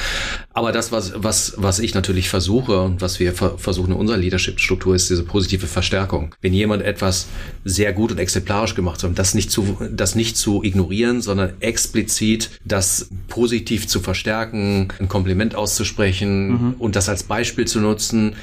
[0.52, 4.94] Aber das, was, was, was ich natürlich versuche und was wir versuchen in unserer Leadership-Struktur
[4.94, 6.34] ist diese positive Verstärkung.
[6.42, 7.28] Wenn jemand etwas
[7.64, 12.49] sehr gut und exemplarisch gemacht hat, das nicht zu, das nicht zu ignorieren, sondern explizit
[12.64, 16.74] das positiv zu verstärken, ein Kompliment auszusprechen mhm.
[16.78, 18.34] und das als Beispiel zu nutzen,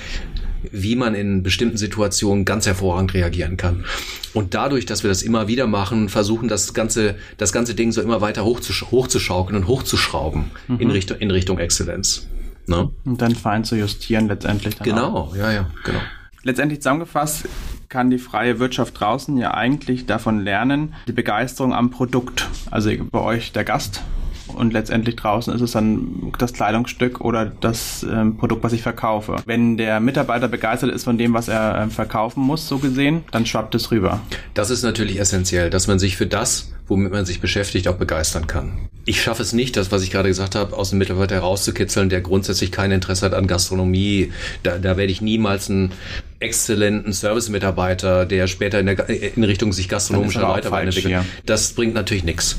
[0.71, 3.85] wie man in bestimmten Situationen ganz hervorragend reagieren kann.
[4.33, 8.01] Und dadurch, dass wir das immer wieder machen, versuchen das ganze, das ganze Ding so
[8.01, 10.79] immer weiter hochzusch hochzuschaukeln und hochzuschrauben mhm.
[10.79, 12.27] in Richtung, in Richtung Exzellenz.
[12.65, 12.89] Ne?
[13.05, 14.75] Und dann fein zu justieren letztendlich.
[14.75, 15.99] Dann genau, ja, ja, genau.
[16.47, 17.45] Letztendlich zusammengefasst
[17.89, 22.47] kann die freie Wirtschaft draußen ja eigentlich davon lernen, die Begeisterung am Produkt.
[22.71, 24.01] Also bei euch der Gast
[24.47, 29.35] und letztendlich draußen ist es dann das Kleidungsstück oder das ähm, Produkt, was ich verkaufe.
[29.45, 33.45] Wenn der Mitarbeiter begeistert ist von dem, was er äh, verkaufen muss, so gesehen, dann
[33.45, 34.21] schwappt es rüber.
[34.53, 38.47] Das ist natürlich essentiell, dass man sich für das, womit man sich beschäftigt, auch begeistern
[38.47, 38.87] kann.
[39.03, 42.21] Ich schaffe es nicht, das, was ich gerade gesagt habe, aus dem Mitarbeiter herauszukitzeln, der
[42.21, 44.31] grundsätzlich kein Interesse hat an Gastronomie.
[44.63, 45.91] Da, da werde ich niemals einen
[46.39, 51.25] exzellenten Service-Mitarbeiter, der später in, der, in Richtung sich gastronomischer Weiterbildung entwickelt.
[51.45, 52.57] Das bringt natürlich nichts.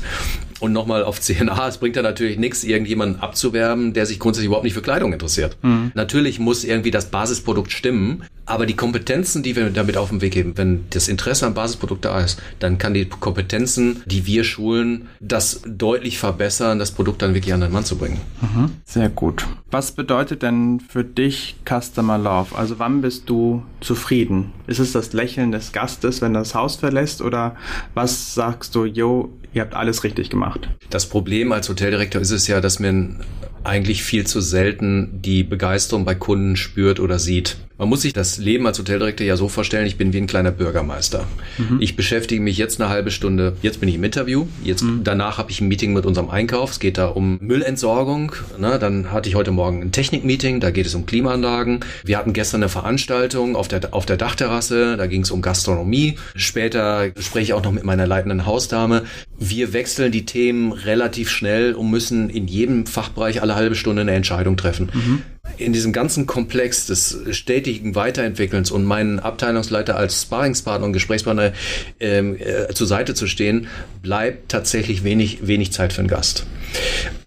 [0.59, 4.65] Und nochmal auf CNA, es bringt ja natürlich nichts, irgendjemanden abzuwerben, der sich grundsätzlich überhaupt
[4.65, 5.57] nicht für Kleidung interessiert.
[5.61, 5.91] Mhm.
[5.95, 10.33] Natürlich muss irgendwie das Basisprodukt stimmen, aber die Kompetenzen, die wir damit auf den Weg
[10.33, 15.07] geben, wenn das Interesse am Basisprodukt da ist, dann kann die Kompetenzen, die wir schulen,
[15.19, 18.19] das deutlich verbessern, das Produkt dann wirklich an den Mann zu bringen.
[18.41, 18.71] Mhm.
[18.85, 19.45] Sehr gut.
[19.71, 22.57] Was bedeutet denn für dich Customer Love?
[22.57, 24.51] Also wann bist du zufrieden?
[24.67, 27.21] Ist es das Lächeln des Gastes, wenn er das Haus verlässt?
[27.21, 27.55] Oder
[27.93, 30.69] was sagst du, yo, ihr habt alles richtig gemacht?
[30.89, 33.23] Das Problem als Hoteldirektor ist es ja, dass man
[33.63, 37.57] eigentlich viel zu selten die Begeisterung bei Kunden spürt oder sieht.
[37.79, 40.51] Man muss sich das Leben als Hoteldirektor ja so vorstellen, ich bin wie ein kleiner
[40.51, 41.25] Bürgermeister.
[41.57, 41.77] Mhm.
[41.79, 45.05] Ich beschäftige mich jetzt eine halbe Stunde, jetzt bin ich im Interview, jetzt mhm.
[45.05, 48.79] danach habe ich ein Meeting mit unserem Einkauf, es geht da um Müllentsorgung, ne?
[48.79, 51.79] dann hatte ich heute Morgen ein Technikmeeting, da geht es um Klimaanlagen.
[52.03, 56.15] Wir hatten gestern eine Veranstaltung auf der, auf der Dachterrasse, da ging es um Gastronomie.
[56.35, 59.03] Später spreche ich auch noch mit meiner leitenden Hausdame.
[59.37, 64.11] Wir wechseln die Themen relativ schnell und müssen in jedem Fachbereich alle halbe Stunde eine
[64.11, 64.91] Entscheidung treffen.
[64.93, 65.21] Mhm
[65.57, 71.53] in diesem ganzen Komplex des stetigen Weiterentwickelns und meinen Abteilungsleiter als Sparringspartner und Gesprächspartner
[71.99, 73.67] ähm, äh, zur Seite zu stehen,
[74.01, 76.45] bleibt tatsächlich wenig, wenig Zeit für einen Gast.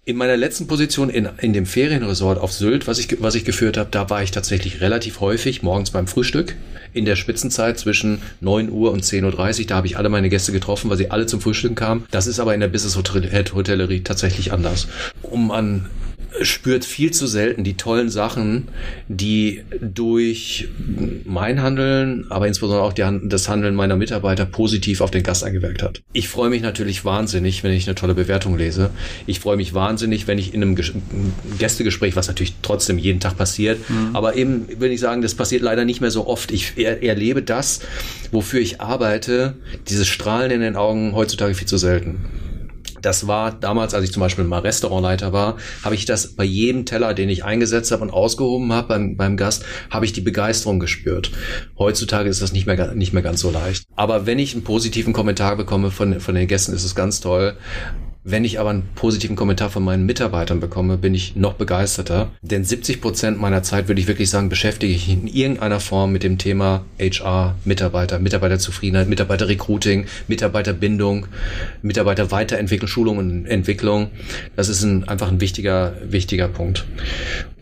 [0.05, 3.77] In meiner letzten Position in, in dem Ferienresort auf Sylt, was ich, was ich geführt
[3.77, 6.55] habe, da war ich tatsächlich relativ häufig morgens beim Frühstück
[6.93, 9.67] in der Spitzenzeit zwischen 9 Uhr und 10.30 Uhr.
[9.67, 12.05] Da habe ich alle meine Gäste getroffen, weil sie alle zum Frühstück kamen.
[12.11, 14.87] Das ist aber in der Business Hotellerie tatsächlich anders.
[15.21, 15.89] Um an
[16.45, 18.67] spürt viel zu selten die tollen Sachen,
[19.07, 20.67] die durch
[21.25, 25.83] mein Handeln, aber insbesondere auch die, das Handeln meiner Mitarbeiter positiv auf den Gast eingewirkt
[25.83, 26.01] hat.
[26.13, 28.89] Ich freue mich natürlich wahnsinnig, wenn ich eine tolle Bewertung lese.
[29.25, 30.75] Ich freue mich wahnsinnig, wenn ich in einem
[31.59, 34.15] Gästegespräch, was natürlich trotzdem jeden Tag passiert, mhm.
[34.15, 36.51] aber eben will ich sagen, das passiert leider nicht mehr so oft.
[36.51, 37.81] Ich er, erlebe das,
[38.31, 39.55] wofür ich arbeite,
[39.87, 42.25] dieses Strahlen in den Augen heutzutage viel zu selten
[43.03, 46.85] Das war damals, als ich zum Beispiel mal Restaurantleiter war, habe ich das bei jedem
[46.85, 50.79] Teller, den ich eingesetzt habe und ausgehoben habe beim, beim Gast, habe ich die Begeisterung
[50.79, 51.31] gespürt.
[51.77, 53.85] Heutzutage ist das nicht mehr, nicht mehr ganz so leicht.
[53.95, 57.57] Aber wenn ich einen positiven Kommentar bekomme von, von den Gästen, ist es ganz toll.
[58.25, 62.31] Wenn ich aber einen positiven Kommentar von meinen Mitarbeitern bekomme, bin ich noch begeisterter.
[62.41, 66.23] Denn 70 Prozent meiner Zeit, würde ich wirklich sagen, beschäftige ich in irgendeiner Form mit
[66.23, 71.27] dem Thema HR, Mitarbeiter, Mitarbeiterzufriedenheit, Mitarbeiterrecruiting, Mitarbeiterbindung,
[71.81, 74.11] Mitarbeiterweiterentwicklung, Schulung und Entwicklung.
[74.55, 76.85] Das ist ein, einfach ein wichtiger, wichtiger Punkt.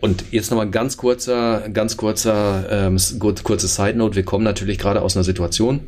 [0.00, 4.14] Und jetzt nochmal ganz kurzer, ganz kurzer, ähm, kurze Side Note.
[4.14, 5.80] Wir kommen natürlich gerade aus einer Situation,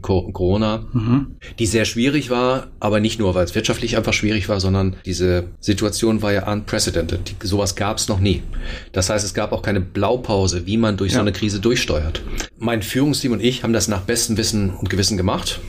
[0.00, 1.36] Corona, mhm.
[1.58, 5.48] die sehr schwierig war, aber nicht nur, weil es wirtschaftlich einfach schwierig war, sondern diese
[5.60, 7.20] Situation war ja unprecedented.
[7.42, 8.42] Die, sowas gab es noch nie.
[8.92, 11.16] Das heißt, es gab auch keine Blaupause, wie man durch ja.
[11.16, 12.22] so eine Krise durchsteuert.
[12.58, 15.60] Mein Führungsteam und ich haben das nach bestem Wissen und Gewissen gemacht.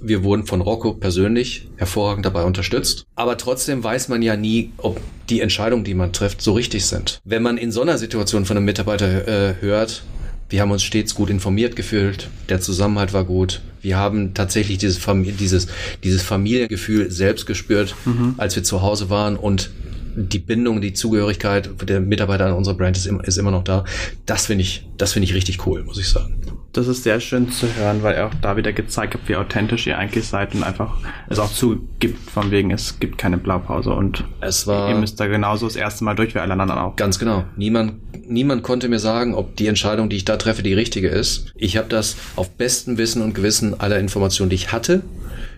[0.00, 3.06] Wir wurden von Rocco persönlich hervorragend dabei unterstützt.
[3.16, 5.00] Aber trotzdem weiß man ja nie, ob
[5.30, 7.20] die Entscheidungen, die man trifft, so richtig sind.
[7.24, 10.04] Wenn man in so einer Situation von einem Mitarbeiter äh, hört,
[10.48, 12.28] wir haben uns stets gut informiert gefühlt.
[12.48, 13.60] Der Zusammenhalt war gut.
[13.82, 15.68] Wir haben tatsächlich dieses, Familie, dieses,
[16.04, 18.34] dieses Familiengefühl selbst gespürt, mhm.
[18.36, 19.70] als wir zu Hause waren und
[20.16, 23.84] die Bindung, die Zugehörigkeit der Mitarbeiter an unserer Brand ist, ist immer noch da.
[24.24, 26.40] Das finde ich, das finde ich richtig cool, muss ich sagen.
[26.76, 29.86] Das ist sehr schön zu hören, weil er auch da wieder gezeigt hat, wie authentisch
[29.86, 30.98] ihr eigentlich seid und einfach
[31.30, 35.26] es auch zugibt, von wegen, es gibt keine Blaupause und es war, ihr müsst da
[35.26, 36.94] genauso das erste Mal durch wie alle anderen auch.
[36.96, 37.44] Ganz genau.
[37.56, 37.94] Niemand,
[38.28, 41.50] niemand konnte mir sagen, ob die Entscheidung, die ich da treffe, die richtige ist.
[41.56, 45.00] Ich habe das auf bestem Wissen und Gewissen aller Informationen, die ich hatte,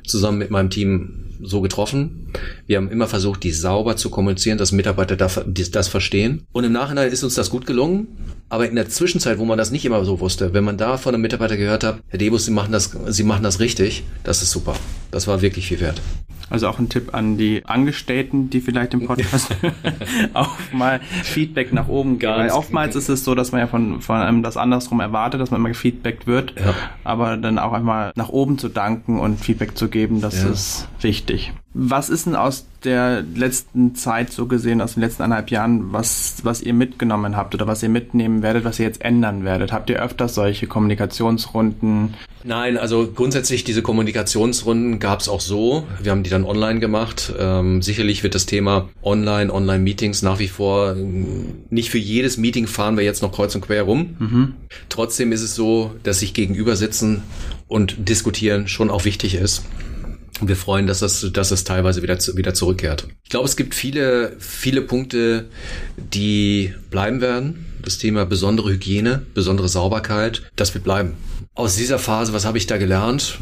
[0.07, 2.33] zusammen mit meinem Team so getroffen.
[2.67, 6.47] Wir haben immer versucht, die sauber zu kommunizieren, dass Mitarbeiter das verstehen.
[6.53, 8.09] Und im Nachhinein ist uns das gut gelungen.
[8.51, 11.15] Aber in der Zwischenzeit, wo man das nicht immer so wusste, wenn man da von
[11.15, 14.51] einem Mitarbeiter gehört hat, Herr Debus, Sie machen das, Sie machen das richtig, das ist
[14.51, 14.75] super.
[15.11, 16.01] Das war wirklich viel wert.
[16.51, 19.55] Also auch ein Tipp an die Angestellten, die vielleicht im Podcast
[20.33, 22.33] auch mal Feedback nach oben geben.
[22.33, 25.51] Weil oftmals ist es so, dass man ja von, von einem das andersrum erwartet, dass
[25.51, 26.55] man immer gefeedbackt wird.
[26.59, 26.75] Ja.
[27.05, 30.49] Aber dann auch einmal nach oben zu danken und Feedback zu geben, das ja.
[30.49, 31.53] ist wichtig.
[31.75, 36.37] Was ist denn aus der letzten Zeit so gesehen, aus den letzten eineinhalb Jahren, was,
[36.43, 39.71] was ihr mitgenommen habt oder was ihr mitnehmen werdet, was ihr jetzt ändern werdet?
[39.71, 42.15] Habt ihr öfters solche Kommunikationsrunden?
[42.43, 45.87] Nein, also grundsätzlich diese Kommunikationsrunden gab es auch so.
[46.03, 47.35] Wir haben die dann online gemacht.
[47.39, 52.97] Ähm, sicherlich wird das Thema Online, Online-Meetings nach wie vor nicht für jedes Meeting fahren
[52.97, 54.17] wir jetzt noch kreuz und quer rum.
[54.19, 54.55] Mhm.
[54.89, 57.23] Trotzdem ist es so, dass sich gegenüber sitzen
[57.67, 59.65] und diskutieren schon auch wichtig ist
[60.41, 63.07] wir freuen, dass das, dass das teilweise wieder, wieder zurückkehrt.
[63.25, 65.47] Ich glaube, es gibt viele, viele Punkte,
[65.97, 67.67] die bleiben werden.
[67.83, 71.15] Das Thema besondere Hygiene, besondere Sauberkeit, das wird bleiben.
[71.55, 73.39] Aus dieser Phase, was habe ich da gelernt?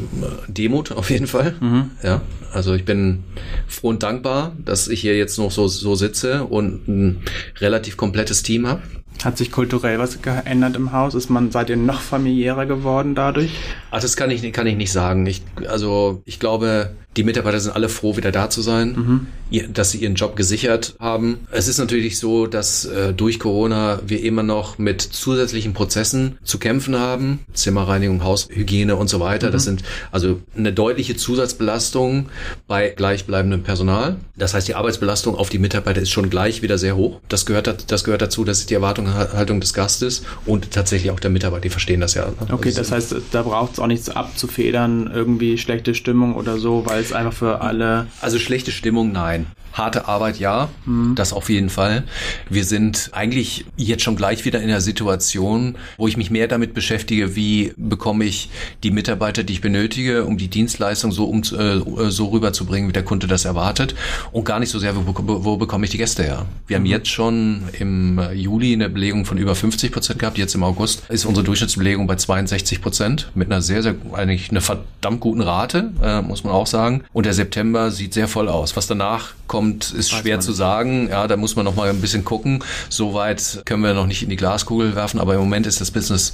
[0.47, 1.55] Demut auf jeden Fall.
[1.59, 1.91] Mhm.
[2.01, 3.23] Ja, also ich bin
[3.67, 7.23] froh und dankbar, dass ich hier jetzt noch so, so sitze und ein
[7.59, 8.81] relativ komplettes Team habe.
[9.23, 11.15] Hat sich kulturell was geändert im Haus?
[11.15, 13.51] Ist man, seid ihr noch familiärer geworden dadurch?
[13.91, 15.25] Ach, das kann ich, kann ich nicht sagen.
[15.25, 19.73] Ich, also, ich glaube, die Mitarbeiter sind alle froh, wieder da zu sein, mhm.
[19.73, 21.39] dass sie ihren Job gesichert haben.
[21.51, 26.59] Es ist natürlich so, dass äh, durch Corona wir immer noch mit zusätzlichen Prozessen zu
[26.59, 27.39] kämpfen haben.
[27.53, 29.47] Zimmerreinigung, Haushygiene und so weiter.
[29.47, 29.51] Mhm.
[29.51, 32.27] Das sind also eine deutliche Zusatzbelastung
[32.67, 34.17] bei gleichbleibendem Personal.
[34.35, 37.19] Das heißt, die Arbeitsbelastung auf die Mitarbeiter ist schon gleich wieder sehr hoch.
[37.29, 38.75] Das gehört, das gehört dazu, dass die
[39.07, 42.27] Erwartungshaltung des Gastes und tatsächlich auch der Mitarbeiter, die verstehen das ja.
[42.51, 47.01] Okay, das heißt, da braucht es auch nichts abzufedern, irgendwie schlechte Stimmung oder so, weil
[47.01, 48.07] es einfach für alle.
[48.21, 49.47] Also schlechte Stimmung, nein.
[49.73, 51.13] Harte Arbeit, ja, mhm.
[51.13, 52.03] das auf jeden Fall.
[52.49, 56.73] Wir sind eigentlich jetzt schon gleich wieder in der Situation, wo ich mich mehr damit
[56.73, 58.49] beschäftige, wie bekomme ich
[58.81, 63.03] die Mitarbeiter, die ich benötige, um die Dienstleistung so, um, äh, so rüberzubringen, wie der
[63.03, 63.93] Kunde das erwartet
[64.31, 66.47] und gar nicht so sehr, wo, wo bekomme ich die Gäste her.
[66.65, 66.89] Wir haben mhm.
[66.89, 71.25] jetzt schon im Juli eine Belegung von über 50 Prozent gehabt, jetzt im August ist
[71.25, 76.23] unsere Durchschnittsbelegung bei 62 Prozent mit einer sehr, sehr, eigentlich eine verdammt guten Rate, äh,
[76.23, 77.03] muss man auch sagen.
[77.13, 78.75] Und der September sieht sehr voll aus.
[78.75, 81.09] Was danach kommt, ist Weiß schwer zu sagen.
[81.09, 82.63] Ja, da muss man noch mal ein bisschen gucken.
[82.89, 86.33] Soweit können wir noch nicht in die Glaskugel werfen, aber im Moment ist das Business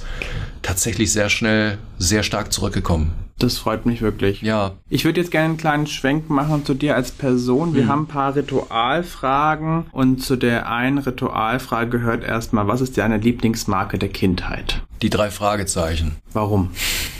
[0.64, 3.12] tatsächlich sehr schnell, sehr stark zurückgekommen.
[3.38, 4.42] Das freut mich wirklich.
[4.42, 4.72] Ja.
[4.88, 7.74] Ich würde jetzt gerne einen kleinen Schwenk machen zu dir als Person.
[7.74, 7.88] Wir mhm.
[7.88, 13.98] haben ein paar Ritualfragen und zu der einen Ritualfrage gehört erstmal, was ist deine Lieblingsmarke
[13.98, 14.82] der Kindheit?
[15.02, 16.16] Die drei Fragezeichen.
[16.32, 16.70] Warum?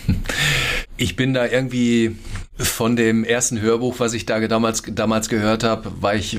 [0.97, 2.17] Ich bin da irgendwie
[2.57, 6.39] Von dem ersten Hörbuch, was ich da damals, damals gehört habe, war ich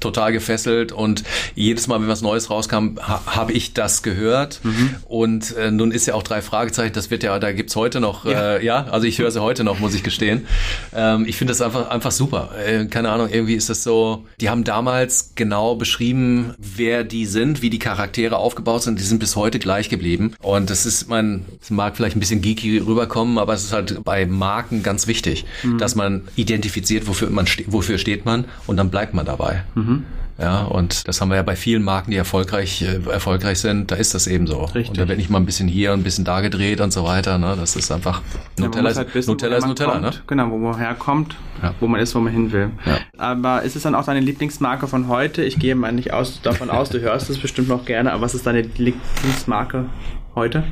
[0.00, 1.22] total gefesselt und
[1.54, 4.58] jedes Mal, wenn was Neues rauskam, ha, habe ich das gehört.
[4.64, 4.96] Mhm.
[5.04, 8.24] Und äh, nun ist ja auch drei Fragezeichen, das wird ja, da gibt's heute noch,
[8.24, 10.48] ja, äh, ja also ich höre sie heute noch, muss ich gestehen.
[10.92, 12.50] Ähm, ich finde das einfach, einfach super.
[12.66, 17.62] Äh, keine Ahnung, irgendwie ist das so, die haben damals genau beschrieben, wer die sind,
[17.62, 20.34] wie die Charaktere aufgebaut sind, die sind bis heute gleich geblieben.
[20.42, 23.83] Und das ist, man, das mag vielleicht ein bisschen geeky rüberkommen, aber es ist halt
[24.04, 25.78] bei Marken ganz wichtig, mhm.
[25.78, 29.64] dass man identifiziert, wofür man ste wofür steht man und dann bleibt man dabei.
[29.74, 30.04] Mhm.
[30.38, 33.94] Ja, und das haben wir ja bei vielen Marken, die erfolgreich, äh, erfolgreich sind, da
[33.94, 34.64] ist das eben so.
[34.64, 34.90] Richtig.
[34.90, 37.04] Und da wird nicht mal ein bisschen hier und ein bisschen da gedreht und so
[37.04, 37.38] weiter.
[37.38, 37.54] Ne?
[37.58, 38.20] Das ist einfach
[38.58, 40.02] Nutella, ja, halt wissen, Nutella ist Nutella, kommt.
[40.02, 40.12] ne?
[40.26, 41.72] Genau, wo man herkommt, ja.
[41.78, 42.70] wo man ist, wo man hin will.
[42.84, 42.98] Ja.
[43.16, 45.44] Aber ist es dann auch deine Lieblingsmarke von heute?
[45.44, 48.34] Ich gehe mal nicht aus, davon aus, du hörst es bestimmt noch gerne, aber was
[48.34, 49.86] ist deine Lieblingsmarke
[50.34, 50.64] heute?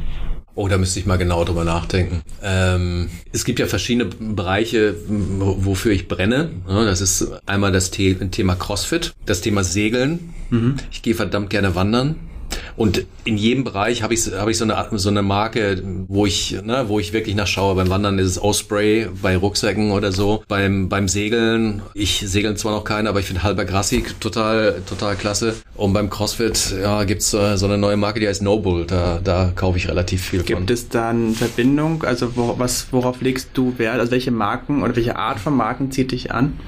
[0.55, 2.21] Oh, da müsste ich mal genau drüber nachdenken.
[2.43, 6.51] Ähm, es gibt ja verschiedene Bereiche, wofür ich brenne.
[6.67, 10.35] Das ist einmal das Thema CrossFit, das Thema Segeln.
[10.51, 10.77] Mhm.
[10.91, 12.17] Ich gehe verdammt gerne wandern.
[12.77, 16.59] Und in jedem Bereich habe ich, hab ich so, eine, so eine Marke, wo ich,
[16.63, 17.75] ne, wo ich wirklich nachschaue.
[17.75, 20.43] Beim Wandern ist es Osprey, bei Rucksäcken oder so.
[20.49, 25.17] Beim, beim Segeln, ich segeln zwar noch keine, aber ich finde Halber Grassi total, total
[25.17, 25.55] klasse.
[25.77, 28.87] Und beim CrossFit, ja, gibt's äh, so eine neue Marke, die heißt Noble.
[28.87, 30.69] Da, da kaufe ich relativ viel Gibt von.
[30.69, 32.03] Es da eine Verbindung?
[32.05, 34.01] Also wo, was, worauf legst du Wert?
[34.01, 36.59] Also welche Marken oder welche Art von Marken zieht dich an?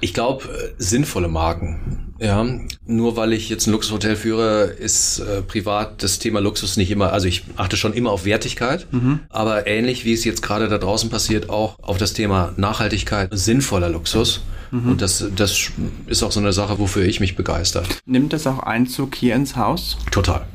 [0.00, 2.14] Ich glaube, äh, sinnvolle Marken.
[2.18, 2.46] Ja,
[2.86, 7.12] nur weil ich jetzt ein Luxushotel führe, ist äh, privat das Thema Luxus nicht immer,
[7.12, 9.20] also ich achte schon immer auf Wertigkeit, mhm.
[9.28, 13.88] aber ähnlich wie es jetzt gerade da draußen passiert, auch auf das Thema Nachhaltigkeit, sinnvoller
[13.88, 14.42] Luxus.
[14.70, 14.92] Mhm.
[14.92, 15.70] Und das, das
[16.06, 17.82] ist auch so eine Sache, wofür ich mich begeister.
[18.04, 19.96] Nimmt das auch Einzug hier ins Haus?
[20.10, 20.46] Total.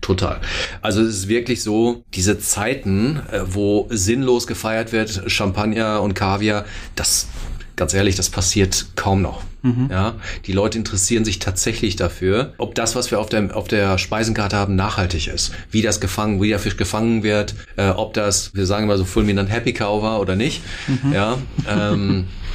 [0.00, 0.40] Total.
[0.82, 6.64] Also es ist wirklich so, diese Zeiten, äh, wo sinnlos gefeiert wird, Champagner und Kaviar,
[6.94, 7.26] das
[7.74, 9.42] ganz ehrlich, das passiert kaum noch.
[9.66, 9.88] Mhm.
[9.90, 10.14] Ja,
[10.46, 14.56] die Leute interessieren sich tatsächlich dafür, ob das, was wir auf der, auf der Speisenkarte
[14.56, 15.52] haben, nachhaltig ist.
[15.70, 19.04] Wie das gefangen, wie der Fisch gefangen wird, äh, ob das, wir sagen mal so
[19.04, 20.62] fulminant Happy Cow war oder nicht.
[20.86, 21.12] Mhm.
[21.12, 22.26] Ja, ähm,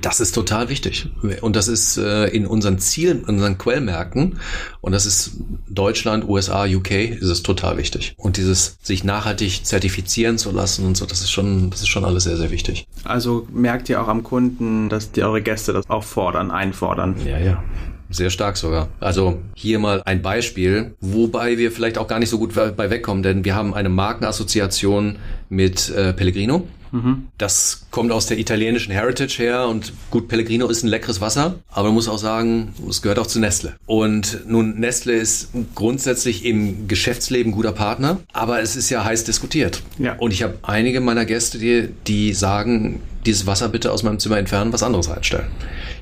[0.00, 1.08] Das ist total wichtig.
[1.40, 4.38] Und das ist äh, in unseren Zielen, in unseren Quellmärkten,
[4.80, 5.32] und das ist
[5.68, 8.14] Deutschland, USA, UK, ist es total wichtig.
[8.16, 12.04] Und dieses sich nachhaltig zertifizieren zu lassen und so, das ist schon, das ist schon
[12.04, 12.86] alles sehr, sehr wichtig.
[13.04, 17.16] Also merkt ihr auch am Kunden, dass die eure Gäste das auch fordern, einfordern?
[17.24, 17.62] Ja, ja.
[18.08, 18.88] Sehr stark sogar.
[19.00, 23.24] Also hier mal ein Beispiel, wobei wir vielleicht auch gar nicht so gut bei wegkommen,
[23.24, 25.16] denn wir haben eine Markenassoziation
[25.48, 26.68] mit äh, Pellegrino.
[26.92, 27.28] Mhm.
[27.38, 31.88] Das kommt aus der italienischen Heritage her und gut, Pellegrino ist ein leckeres Wasser, aber
[31.88, 33.74] man muss auch sagen, es gehört auch zu Nestle.
[33.86, 39.82] Und nun, Nestle ist grundsätzlich im Geschäftsleben guter Partner, aber es ist ja heiß diskutiert.
[39.98, 40.16] Ja.
[40.18, 44.38] Und ich habe einige meiner Gäste, die, die sagen, dieses Wasser bitte aus meinem Zimmer
[44.38, 45.46] entfernen, was anderes einstellen.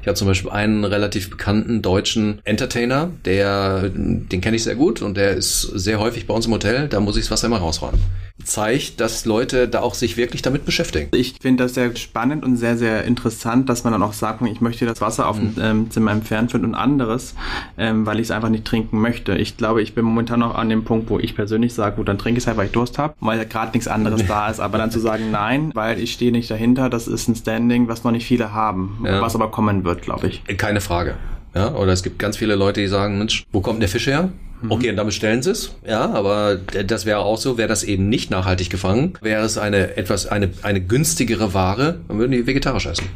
[0.03, 5.01] Ich habe zum Beispiel einen relativ bekannten deutschen Entertainer, der, den kenne ich sehr gut
[5.01, 7.59] und der ist sehr häufig bei uns im Hotel, da muss ich das Wasser immer
[7.59, 8.01] rausräumen
[8.45, 11.09] zeigt, dass Leute da auch sich wirklich damit beschäftigen.
[11.13, 14.61] Ich finde das sehr spannend und sehr, sehr interessant, dass man dann auch sagt, ich
[14.61, 15.61] möchte das Wasser auf dem mhm.
[15.61, 17.35] ähm, Zimmer entfernt finden und anderes,
[17.79, 19.37] ähm, weil ich es einfach nicht trinken möchte.
[19.37, 22.19] Ich glaube, ich bin momentan noch an dem Punkt, wo ich persönlich sage, gut, dann
[22.19, 24.61] trinke ich es halt, weil ich Durst habe, weil ja gerade nichts anderes da ist.
[24.61, 28.05] Aber dann zu sagen, nein, weil ich stehe nicht dahinter, das ist ein Standing, was
[28.05, 29.21] noch nicht viele haben, ja.
[29.21, 30.45] was aber kommen wird, glaube ich.
[30.57, 31.17] Keine Frage.
[31.55, 34.31] Ja, oder es gibt ganz viele Leute, die sagen, Mensch, wo kommt der Fisch her?
[34.63, 34.73] Mhm.
[34.73, 35.75] Okay, und dann bestellen sie es.
[35.87, 39.97] Ja, aber das wäre auch so, wäre das eben nicht nachhaltig gefangen, wäre es eine
[39.97, 43.09] etwas, eine, eine günstigere Ware, dann würden die vegetarisch essen.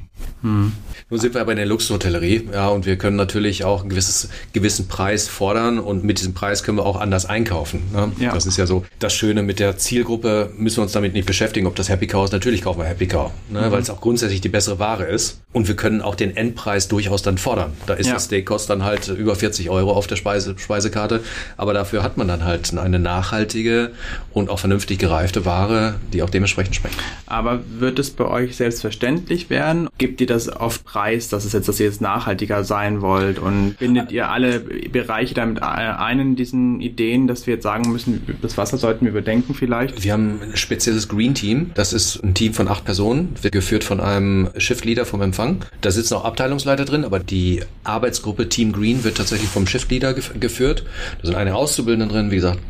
[0.43, 0.73] Mhm.
[1.11, 4.29] Nun sind wir aber in der Luxushotellerie, ja, und wir können natürlich auch einen gewisses,
[4.53, 7.83] gewissen Preis fordern und mit diesem Preis können wir auch anders einkaufen.
[7.93, 8.13] Ne?
[8.19, 8.35] Ja.
[8.35, 11.67] Das ist ja so das Schöne mit der Zielgruppe, müssen wir uns damit nicht beschäftigen,
[11.67, 12.33] ob das Happy Cow ist.
[12.33, 13.63] Natürlich kaufen wir Happy Cow, ne?
[13.63, 13.71] Mhm.
[13.73, 15.41] weil es auch grundsätzlich die bessere Ware ist.
[15.53, 17.73] Und wir können auch den Endpreis durchaus dann fordern.
[17.87, 18.15] Da ist ja.
[18.15, 21.23] das Steak kostet dann halt über 40 Euro auf der Speise, Speisekarte,
[21.57, 23.93] aber dafür hat man dann halt eine nachhaltige
[24.33, 26.97] und auch vernünftig gereifte Ware, die auch dementsprechend schmeckt.
[27.27, 29.89] Aber wird es bei euch selbstverständlich werden?
[29.99, 33.77] Gibt ihr das auf Preis, dass es jetzt, dass ihr jetzt nachhaltiger sein wollt und
[33.79, 38.57] bindet ihr alle Bereiche damit ein in diesen Ideen, dass wir jetzt sagen müssen, das
[38.57, 40.03] Wasser sollten wir überdenken vielleicht?
[40.03, 41.71] Wir haben ein spezielles Green Team.
[41.75, 45.65] Das ist ein Team von acht Personen, wird geführt von einem Shift Leader vom Empfang.
[45.81, 50.15] Da sitzen auch Abteilungsleiter drin, aber die Arbeitsgruppe Team Green wird tatsächlich vom Shift Leader
[50.15, 50.85] geführt.
[51.21, 52.61] Da sind eine Auszubildende drin, wie gesagt,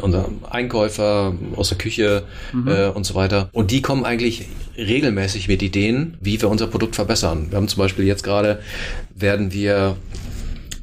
[0.00, 2.68] unser Einkäufer aus der Küche mhm.
[2.68, 3.48] äh, und so weiter.
[3.52, 7.48] Und die kommen eigentlich regelmäßig mit Ideen, wie wir unser Produkt verbessern.
[7.50, 8.60] Wir haben zum Beispiel jetzt gerade,
[9.14, 9.96] werden wir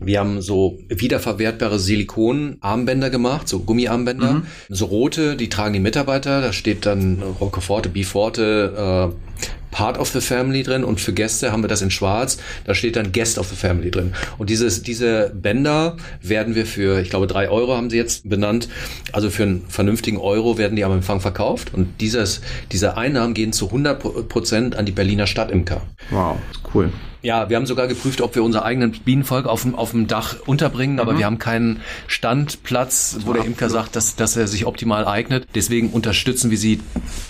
[0.01, 4.43] wir haben so wiederverwertbare Silikonarmbänder gemacht, so Gummiarmbänder, mhm.
[4.69, 6.41] so rote, die tragen die Mitarbeiter.
[6.41, 9.45] Da steht dann Rockeforte, Biforte, äh,
[9.75, 12.37] Part of the Family drin und für Gäste haben wir das in schwarz.
[12.63, 14.13] Da steht dann Guest of the Family drin.
[14.37, 18.69] Und dieses, diese Bänder werden wir für, ich glaube, drei Euro haben sie jetzt benannt.
[19.11, 21.73] Also für einen vernünftigen Euro werden die am Empfang verkauft.
[21.73, 22.39] Und dieses,
[22.71, 25.81] diese Einnahmen gehen zu 100 Prozent an die Berliner Stadtimker.
[26.09, 26.37] Wow,
[26.73, 26.93] cool.
[27.25, 30.35] Ja, wir haben sogar geprüft, ob wir unser eigenen Bienenvolk auf dem, auf dem Dach
[30.45, 31.17] unterbringen, aber mhm.
[31.17, 35.47] wir haben keinen Standplatz, wo der Imker sagt, dass, dass er sich optimal eignet.
[35.55, 36.81] Deswegen unterstützen wir sie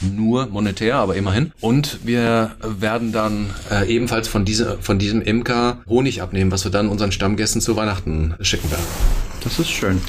[0.02, 1.54] nur monetär, aber immerhin.
[1.62, 6.72] Und wir werden dann äh, ebenfalls von, diese, von diesem Imker Honig abnehmen, was wir
[6.72, 8.84] dann unseren Stammgästen zu Weihnachten schicken werden.
[9.46, 10.02] Das ist schön.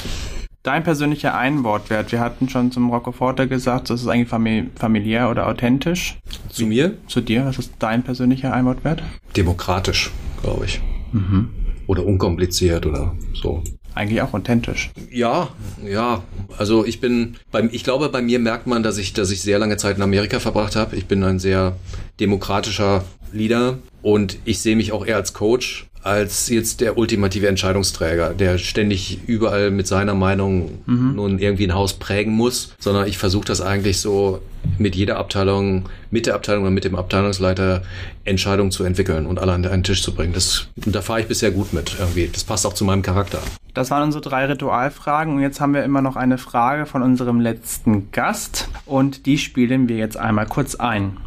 [0.66, 2.10] Dein persönlicher Einwortwert.
[2.10, 4.28] Wir hatten schon zum Roccoforte gesagt, das ist eigentlich
[4.74, 6.18] familiär oder authentisch.
[6.48, 6.96] Zu mir?
[7.06, 7.46] Zu dir.
[7.46, 9.00] Was ist dein persönlicher Einwortwert?
[9.36, 10.10] Demokratisch,
[10.42, 10.80] glaube ich.
[11.12, 11.50] Mhm.
[11.86, 13.62] Oder unkompliziert oder so.
[13.94, 14.90] Eigentlich auch authentisch.
[15.08, 15.50] Ja,
[15.84, 16.24] ja.
[16.58, 19.60] Also ich bin, beim, ich glaube, bei mir merkt man, dass ich, dass ich sehr
[19.60, 20.96] lange Zeit in Amerika verbracht habe.
[20.96, 21.76] Ich bin ein sehr
[22.18, 28.32] demokratischer Leader und ich sehe mich auch eher als Coach als jetzt der ultimative Entscheidungsträger,
[28.32, 31.14] der ständig überall mit seiner Meinung mhm.
[31.16, 34.40] nun irgendwie ein Haus prägen muss, sondern ich versuche das eigentlich so
[34.78, 37.82] mit jeder Abteilung, mit der Abteilung oder mit dem Abteilungsleiter
[38.24, 40.32] Entscheidungen zu entwickeln und alle an einen Tisch zu bringen.
[40.32, 42.28] Das, und da fahre ich bisher gut mit irgendwie.
[42.32, 43.40] Das passt auch zu meinem Charakter.
[43.74, 47.40] Das waren unsere drei Ritualfragen und jetzt haben wir immer noch eine Frage von unserem
[47.40, 51.18] letzten Gast und die spielen wir jetzt einmal kurz ein.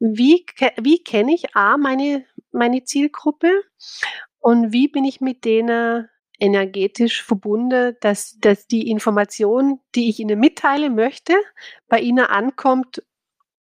[0.00, 0.44] Wie,
[0.82, 2.24] wie kenne ich A, meine
[2.54, 3.50] meine Zielgruppe
[4.38, 10.38] und wie bin ich mit denen energetisch verbunden, dass, dass die Information, die ich ihnen
[10.38, 11.34] mitteilen möchte,
[11.88, 13.02] bei ihnen ankommt,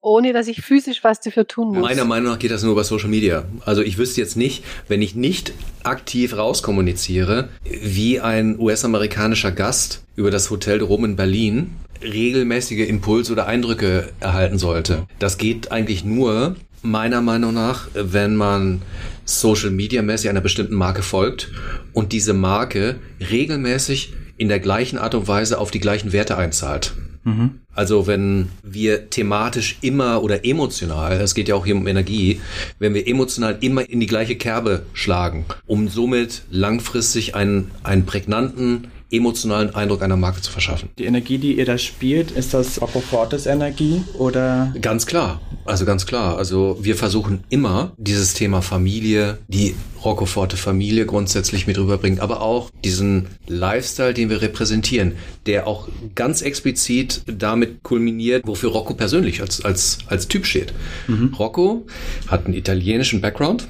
[0.02, 1.80] ohne dass ich physisch was dafür tun muss.
[1.80, 3.46] Meiner Meinung nach geht das nur über Social Media.
[3.66, 10.30] Also ich wüsste jetzt nicht, wenn ich nicht aktiv rauskommuniziere, wie ein US-amerikanischer Gast über
[10.30, 15.08] das Hotel Rom in Berlin regelmäßige Impulse oder Eindrücke erhalten sollte.
[15.20, 18.82] Das geht eigentlich nur, meiner Meinung nach, wenn man
[19.26, 21.52] Social Media mäßig einer bestimmten Marke folgt
[21.94, 22.98] und diese Marke
[23.32, 26.94] regelmäßig in der gleichen Art und Weise auf die gleichen Werte einzahlt.
[27.24, 27.62] Mhm.
[27.74, 32.42] Also wenn wir thematisch immer oder emotional, es geht ja auch hier um Energie,
[32.80, 38.90] wenn wir emotional immer in die gleiche Kerbe schlagen, um somit langfristig einen, einen prägnanten,
[39.14, 40.90] emotionalen Eindruck einer Marke zu verschaffen.
[40.98, 44.74] Die Energie, die ihr da spielt, ist das Roccofortes Energie oder?
[44.82, 45.42] Ganz klar.
[45.66, 46.38] Also ganz klar.
[46.38, 52.70] Also wir versuchen immer dieses Thema Familie, die Roccoforte Familie grundsätzlich mit rüberbringen, aber auch
[52.84, 55.14] diesen Lifestyle, den wir repräsentieren,
[55.46, 60.74] der auch ganz explizit damit kulminiert, wofür Rocco persönlich als, als, als Typ steht.
[61.08, 61.34] Mhm.
[61.38, 61.86] Rocco
[62.28, 63.68] hat einen italienischen Background,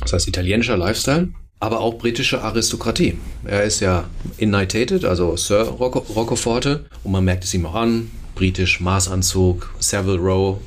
[0.00, 3.18] das heißt italienischer Lifestyle, aber auch britische Aristokratie.
[3.44, 4.04] Er ist ja
[4.36, 10.18] innitated, also Sir Rocco, Roccoforte, und man merkt es ihm auch an, britisch, Maßanzug, Savile
[10.18, 10.58] Row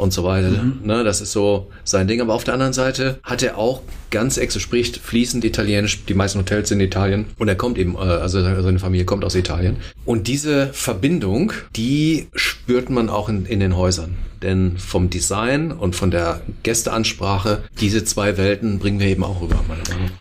[0.00, 0.48] und so weiter.
[0.48, 0.80] Mhm.
[0.82, 2.20] Ne, das ist so sein Ding.
[2.20, 6.04] Aber auf der anderen Seite hat er auch ganz ex, spricht fließend Italienisch.
[6.06, 7.26] Die meisten Hotels sind in Italien.
[7.38, 9.76] Und er kommt eben, äh, also seine Familie kommt aus Italien.
[10.04, 14.16] Und diese Verbindung, die spürt man auch in, in den Häusern.
[14.42, 19.62] Denn vom Design und von der Gästeansprache, diese zwei Welten bringen wir eben auch rüber.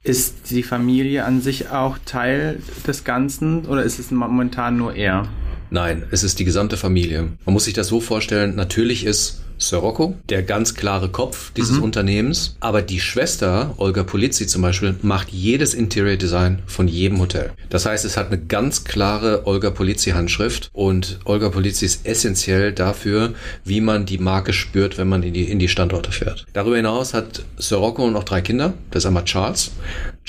[0.03, 5.29] Ist die Familie an sich auch Teil des Ganzen oder ist es momentan nur er?
[5.71, 7.29] Nein, es ist die gesamte Familie.
[7.45, 11.83] Man muss sich das so vorstellen, natürlich ist Sirocco, der ganz klare Kopf dieses mhm.
[11.83, 12.55] Unternehmens.
[12.61, 17.51] Aber die Schwester, Olga Polizzi zum Beispiel, macht jedes Interior Design von jedem Hotel.
[17.69, 22.71] Das heißt, es hat eine ganz klare Olga Polizzi Handschrift und Olga Polizzi ist essentiell
[22.71, 23.33] dafür,
[23.63, 26.45] wie man die Marke spürt, wenn man in die, in die Standorte fährt.
[26.53, 28.73] Darüber hinaus hat Sirocco noch drei Kinder.
[28.91, 29.71] Das ist einmal Charles.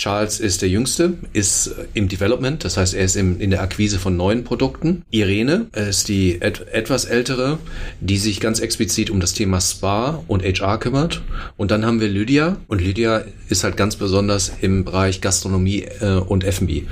[0.01, 3.99] Charles ist der Jüngste, ist im Development, das heißt, er ist im, in der Akquise
[3.99, 5.03] von neuen Produkten.
[5.11, 7.59] Irene ist die et etwas ältere,
[8.01, 11.21] die sich ganz explizit um das Thema Spa und HR kümmert.
[11.59, 16.15] Und dann haben wir Lydia und Lydia ist halt ganz besonders im Bereich Gastronomie äh,
[16.15, 16.85] und F&B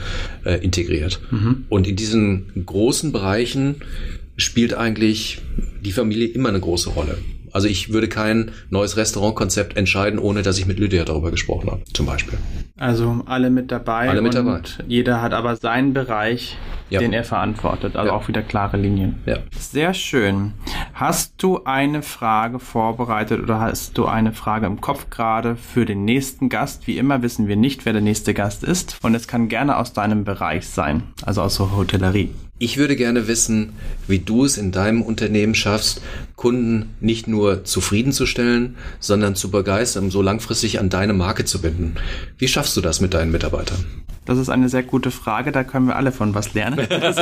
[0.45, 1.19] äh, integriert.
[1.31, 1.65] Mhm.
[1.71, 3.77] Und in diesen großen Bereichen
[4.37, 5.41] spielt eigentlich
[5.83, 7.17] die Familie immer eine große Rolle.
[7.59, 11.83] Also ich würde kein neues Restaurantkonzept entscheiden, ohne dass ich mit Lydia darüber gesprochen habe,
[11.93, 12.39] zum Beispiel.
[12.77, 14.09] Also alle mit dabei.
[14.09, 14.61] Alle mit dabei.
[14.87, 16.57] Jeder hat aber seinen Bereich,
[16.89, 17.01] ja.
[17.01, 17.97] den er verantwortet.
[17.97, 18.17] Also ja.
[18.17, 19.17] auch wieder klare Linien.
[19.27, 19.39] Ja.
[19.59, 20.53] Sehr schön.
[20.95, 26.05] Hast du eine Frage vorbereitet oder hast du eine Frage im Kopf gerade für den
[26.05, 26.87] nächsten Gast?
[26.87, 28.99] Wie immer wissen wir nicht, wer der nächste Gast ist.
[29.03, 32.31] Und es kann gerne aus deinem Bereich sein, also aus der Hotellerie.
[32.61, 33.75] Ich würde gerne wissen,
[34.09, 36.01] wie du es in deinem Unternehmen schaffst,
[36.35, 41.95] Kunden nicht nur zufriedenzustellen, sondern zu begeistern, so langfristig an deine Marke zu binden.
[42.37, 43.85] Wie schaffst du das mit deinen Mitarbeitern?
[44.29, 46.87] Das ist eine sehr gute Frage, da können wir alle von was lernen.
[46.99, 47.17] Das,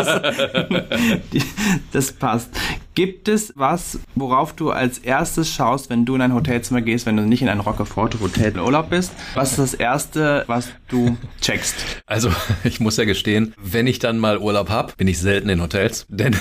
[1.33, 1.47] ist,
[1.93, 2.51] das passt.
[2.97, 7.17] Gibt es was, worauf du als erstes schaust, wenn du in ein Hotelzimmer gehst, wenn
[7.17, 9.13] du nicht in ein Rockefort Hotel in Urlaub bist?
[9.35, 11.75] Was ist das Erste, was du checkst?
[12.07, 12.31] Also,
[12.65, 16.07] ich muss ja gestehen, wenn ich dann mal Urlaub habe, bin ich selten in Hotels.
[16.09, 16.37] Denn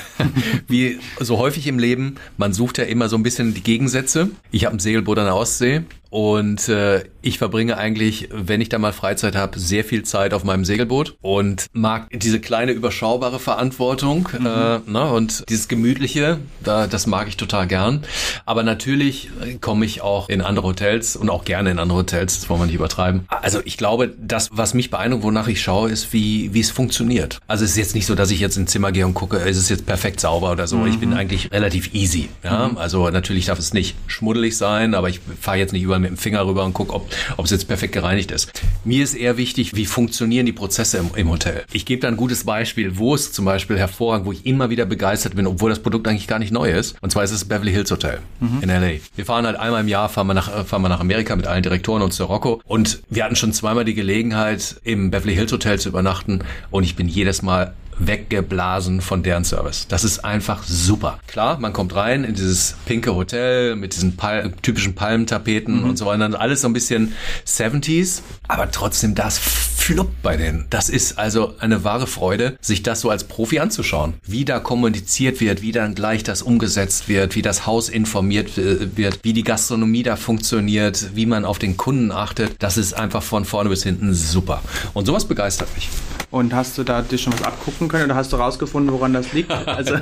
[0.68, 4.30] wie so häufig im Leben, man sucht ja immer so ein bisschen die Gegensätze.
[4.52, 5.82] Ich habe ein Segelboot an der Ostsee
[6.16, 10.46] und äh, ich verbringe eigentlich, wenn ich da mal Freizeit habe, sehr viel Zeit auf
[10.46, 14.46] meinem Segelboot und mag diese kleine überschaubare Verantwortung mhm.
[14.46, 18.06] äh, ne, und dieses gemütliche, da, das mag ich total gern.
[18.46, 22.50] Aber natürlich komme ich auch in andere Hotels und auch gerne in andere Hotels, das
[22.50, 23.26] wollen wir nicht übertreiben.
[23.28, 27.40] Also ich glaube, das, was mich beeindruckt, wonach ich schaue, ist, wie, wie es funktioniert.
[27.46, 29.58] Also es ist jetzt nicht so, dass ich jetzt ins Zimmer gehe und gucke, ist
[29.58, 30.78] es jetzt perfekt sauber oder so.
[30.78, 30.88] Mhm.
[30.88, 32.30] Ich bin eigentlich relativ easy.
[32.42, 32.70] Ja?
[32.70, 32.78] Mhm.
[32.78, 36.22] Also natürlich darf es nicht schmuddelig sein, aber ich fahre jetzt nicht überall mit dem
[36.22, 38.52] Finger rüber und gucke, ob, ob es jetzt perfekt gereinigt ist.
[38.84, 41.64] Mir ist eher wichtig, wie funktionieren die Prozesse im, im Hotel.
[41.74, 44.86] Ich gebe da ein gutes Beispiel, wo es zum Beispiel hervorragend, wo ich immer wieder
[44.86, 46.96] begeistert bin, obwohl das Produkt eigentlich gar nicht neu ist.
[47.02, 48.62] Und zwar ist es das Beverly Hills Hotel mhm.
[48.62, 49.00] in LA.
[49.16, 51.64] Wir fahren halt einmal im Jahr, fahren wir, nach, fahren wir nach Amerika mit allen
[51.64, 52.62] Direktoren und zur Rocco.
[52.66, 56.44] Und wir hatten schon zweimal die Gelegenheit, im Beverly Hills Hotel zu übernachten.
[56.72, 59.88] Und ich bin jedes Mal weggeblasen von deren Service.
[59.88, 61.20] Das ist einfach super.
[61.28, 65.90] Klar, man kommt rein in dieses pinke Hotel mit diesen Pal typischen Palmentapeten mhm.
[65.90, 66.40] und so weiter.
[66.40, 67.14] Alles so ein bisschen
[67.46, 70.66] 70s, aber trotzdem das fluppt bei denen.
[70.72, 74.16] Das ist also eine wahre Freude, sich das so als Profi anzuschauen.
[74.26, 79.20] Wie da kommuniziert wird, wie dann gleich das umgesetzt wird, wie das Haus informiert wird,
[79.22, 82.56] wie die Gastronomie da funktioniert, wie man auf den Kunden achtet.
[82.60, 84.64] Das ist einfach von vorne bis hinten super.
[84.94, 85.88] Und sowas begeistert mich.
[86.36, 89.32] Und hast du da dir schon was abgucken können oder hast du rausgefunden, woran das
[89.32, 89.50] liegt?
[89.66, 89.96] Also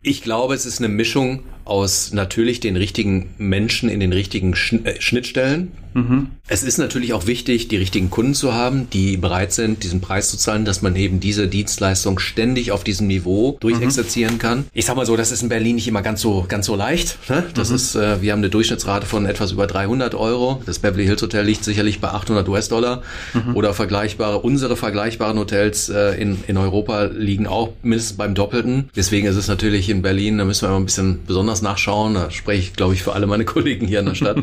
[0.00, 5.00] ich glaube, es ist eine Mischung aus natürlich den richtigen Menschen in den richtigen äh,
[5.00, 5.72] Schnittstellen.
[5.94, 6.28] Mhm.
[6.48, 10.30] Es ist natürlich auch wichtig, die richtigen Kunden zu haben, die bereit sind, diesen Preis
[10.30, 14.38] zu zahlen, dass man eben diese Dienstleistung ständig auf diesem Niveau durchexerzieren mhm.
[14.38, 14.64] kann.
[14.74, 17.18] Ich sag mal so, das ist in Berlin nicht immer ganz so ganz so leicht.
[17.30, 17.44] Ne?
[17.54, 17.76] Das mhm.
[17.76, 20.60] ist, äh, wir haben eine Durchschnittsrate von etwas über 300 Euro.
[20.66, 23.02] Das Beverly Hills Hotel liegt sicherlich bei 800 US-Dollar
[23.32, 23.56] mhm.
[23.56, 28.90] oder vergleichbare unsere vergleichbaren Hotels äh, in in Europa liegen auch mindestens beim Doppelten.
[28.96, 32.14] Deswegen ist es natürlich in Berlin, da müssen wir immer ein bisschen besonders besonders nachschauen.
[32.14, 34.38] Da spreche ich, glaube ich, für alle meine Kollegen hier in der Stadt.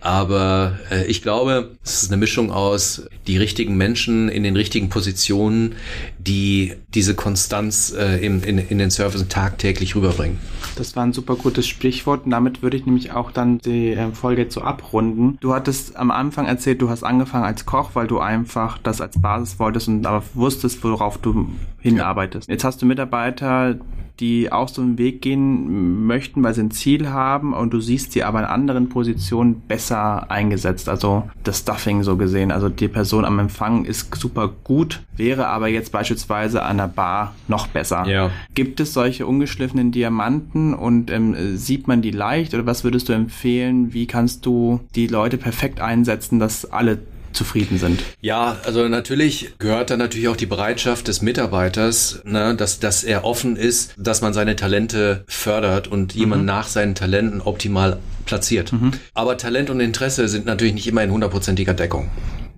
[0.00, 4.88] Aber äh, ich glaube, es ist eine Mischung aus die richtigen Menschen in den richtigen
[4.88, 5.74] Positionen,
[6.18, 10.38] die diese Konstanz äh, in, in, in den Services tagtäglich rüberbringen.
[10.76, 12.24] Das war ein super gutes Sprichwort.
[12.24, 15.38] Und damit würde ich nämlich auch dann die äh, Folge so abrunden.
[15.40, 19.20] Du hattest am Anfang erzählt, du hast angefangen als Koch, weil du einfach das als
[19.20, 22.48] Basis wolltest und aber wusstest, worauf du hinarbeitest.
[22.48, 23.76] Jetzt hast du Mitarbeiter,
[24.20, 28.12] die auch so einen Weg gehen möchten, weil sie ein Ziel haben und du siehst
[28.12, 30.88] sie aber in anderen Positionen besser eingesetzt.
[30.88, 32.52] Also das Stuffing so gesehen.
[32.52, 37.34] Also die Person am Empfang ist super gut, wäre aber jetzt beispielsweise an der Bar
[37.48, 38.06] noch besser.
[38.06, 38.30] Ja.
[38.54, 43.14] Gibt es solche ungeschliffenen Diamanten und ähm, sieht man die leicht oder was würdest du
[43.14, 43.94] empfehlen?
[43.94, 46.98] Wie kannst du die Leute perfekt einsetzen, dass alle
[47.32, 48.02] zufrieden sind.
[48.20, 53.24] Ja, also natürlich gehört da natürlich auch die Bereitschaft des Mitarbeiters, ne, dass, dass er
[53.24, 56.20] offen ist, dass man seine Talente fördert und mhm.
[56.20, 58.72] jemand nach seinen Talenten optimal platziert.
[58.72, 58.92] Mhm.
[59.14, 62.10] Aber Talent und Interesse sind natürlich nicht immer in hundertprozentiger Deckung.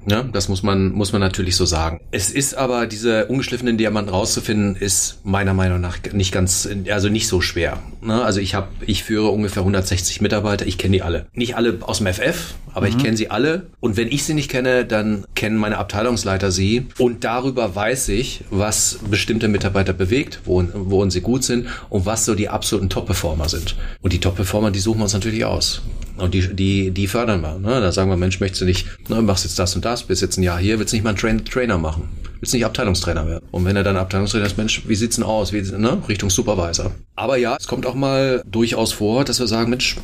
[0.06, 2.00] Ja, das muss man, muss man natürlich so sagen.
[2.10, 7.28] Es ist aber, diese ungeschliffenen Diamanten rauszufinden, ist meiner Meinung nach nicht ganz, also nicht
[7.28, 7.82] so schwer.
[8.00, 8.22] Ne?
[8.22, 11.26] Also ich habe, ich führe ungefähr 160 Mitarbeiter, ich kenne die alle.
[11.34, 12.96] Nicht alle aus dem FF, aber mhm.
[12.96, 13.66] ich kenne sie alle.
[13.80, 16.86] Und wenn ich sie nicht kenne, dann kennen meine Abteilungsleiter sie.
[16.98, 22.24] Und darüber weiß ich, was bestimmte Mitarbeiter bewegt, worin, worin sie gut sind und was
[22.24, 23.76] so die absoluten Top-Performer sind.
[24.00, 25.82] Und die Top-Performer, die suchen wir uns natürlich aus.
[26.16, 27.58] Und die, die, die fördern wir.
[27.58, 27.80] Ne?
[27.80, 30.36] Da sagen wir, Mensch, möchtest du nicht, ne, machst jetzt das und das, bist jetzt
[30.36, 32.08] ein Jahr hier, willst nicht mal einen Train Trainer machen
[32.42, 33.46] willst nicht Abteilungstrainer werden.
[33.52, 35.52] Und wenn er dann Abteilungstrainer ist, Mensch, wie sieht's denn aus?
[35.52, 36.02] Wie, ne?
[36.08, 36.90] Richtung Supervisor.
[37.14, 39.96] Aber ja, es kommt auch mal durchaus vor, dass wir sagen, Mensch,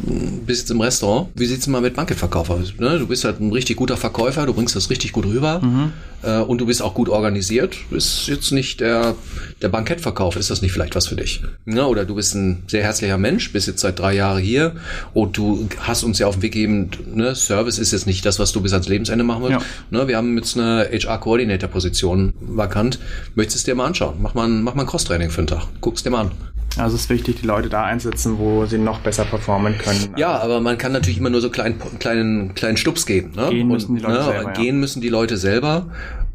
[0.47, 2.75] bist jetzt im Restaurant, wie sieht's denn mal mit Banketverkauf aus?
[2.79, 2.99] Ne?
[3.01, 5.93] Du bist halt ein richtig guter Verkäufer, du bringst das richtig gut rüber mhm.
[6.23, 7.75] äh, und du bist auch gut organisiert.
[7.89, 9.17] Du bist jetzt nicht der,
[9.61, 11.43] der Bankettverkauf, ist das nicht vielleicht was für dich?
[11.65, 11.85] Ne?
[11.87, 14.77] Oder du bist ein sehr herzlicher Mensch, bist jetzt seit drei Jahren hier
[15.13, 17.35] und du hast uns ja auf den Weg gegeben, ne?
[17.35, 19.67] Service ist jetzt nicht das, was du bis ans Lebensende machen willst.
[19.91, 19.99] Ja.
[19.99, 20.09] Ne?
[20.09, 22.99] Wir haben jetzt eine HR-Coordinator-Position vakant.
[23.35, 24.17] Möchtest du es dir mal anschauen?
[24.21, 25.67] Mach mal ein, mach mal ein Cross-Training für einen Tag.
[25.81, 26.31] Guck's dir mal an.
[26.77, 30.15] Also es ist wichtig, die Leute da einsetzen, wo sie noch besser performen können.
[30.17, 33.33] Ja, aber man kann natürlich immer nur so kleinen, kleinen, kleinen Stups geben.
[33.35, 33.51] Ne?
[33.51, 34.25] Gehen müssen die Leute ne?
[34.25, 34.53] selber.
[34.53, 34.81] Gehen ja.
[34.81, 35.87] müssen die Leute selber.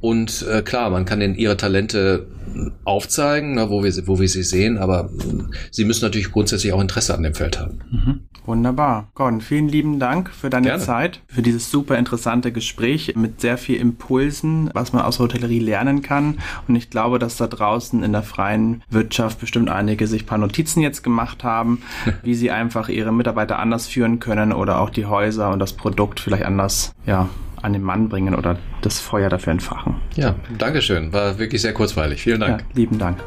[0.04, 2.28] Und äh, klar, man kann in ihre Talente
[2.84, 5.10] aufzeigen, ne, wo, wir, wo wir sie sehen, aber
[5.72, 7.80] sie müssen natürlich grundsätzlich auch Interesse an dem Feld haben.
[7.90, 8.20] Mhm.
[8.46, 9.08] Wunderbar.
[9.16, 10.84] Gordon, vielen lieben Dank für deine Gerne.
[10.84, 15.60] Zeit, für dieses super interessante Gespräch mit sehr viel Impulsen, was man aus der Hotellerie
[15.60, 16.38] lernen kann.
[16.68, 20.38] Und ich glaube, dass da draußen in der freien Wirtschaft bestimmt einige sich ein paar
[20.38, 21.82] Notizen jetzt gemacht haben,
[22.24, 26.20] wie sie einfach ihre Mitarbeiter anders führen können oder auch die Häuser und das Produkt
[26.20, 27.30] vielleicht anders, ja,
[27.64, 29.96] an den Mann bringen oder das Feuer dafür entfachen.
[30.16, 31.12] Ja, Dankeschön.
[31.14, 32.22] War wirklich sehr kurzweilig.
[32.22, 32.62] Vielen Dank.
[32.62, 33.18] Ja, lieben Dank.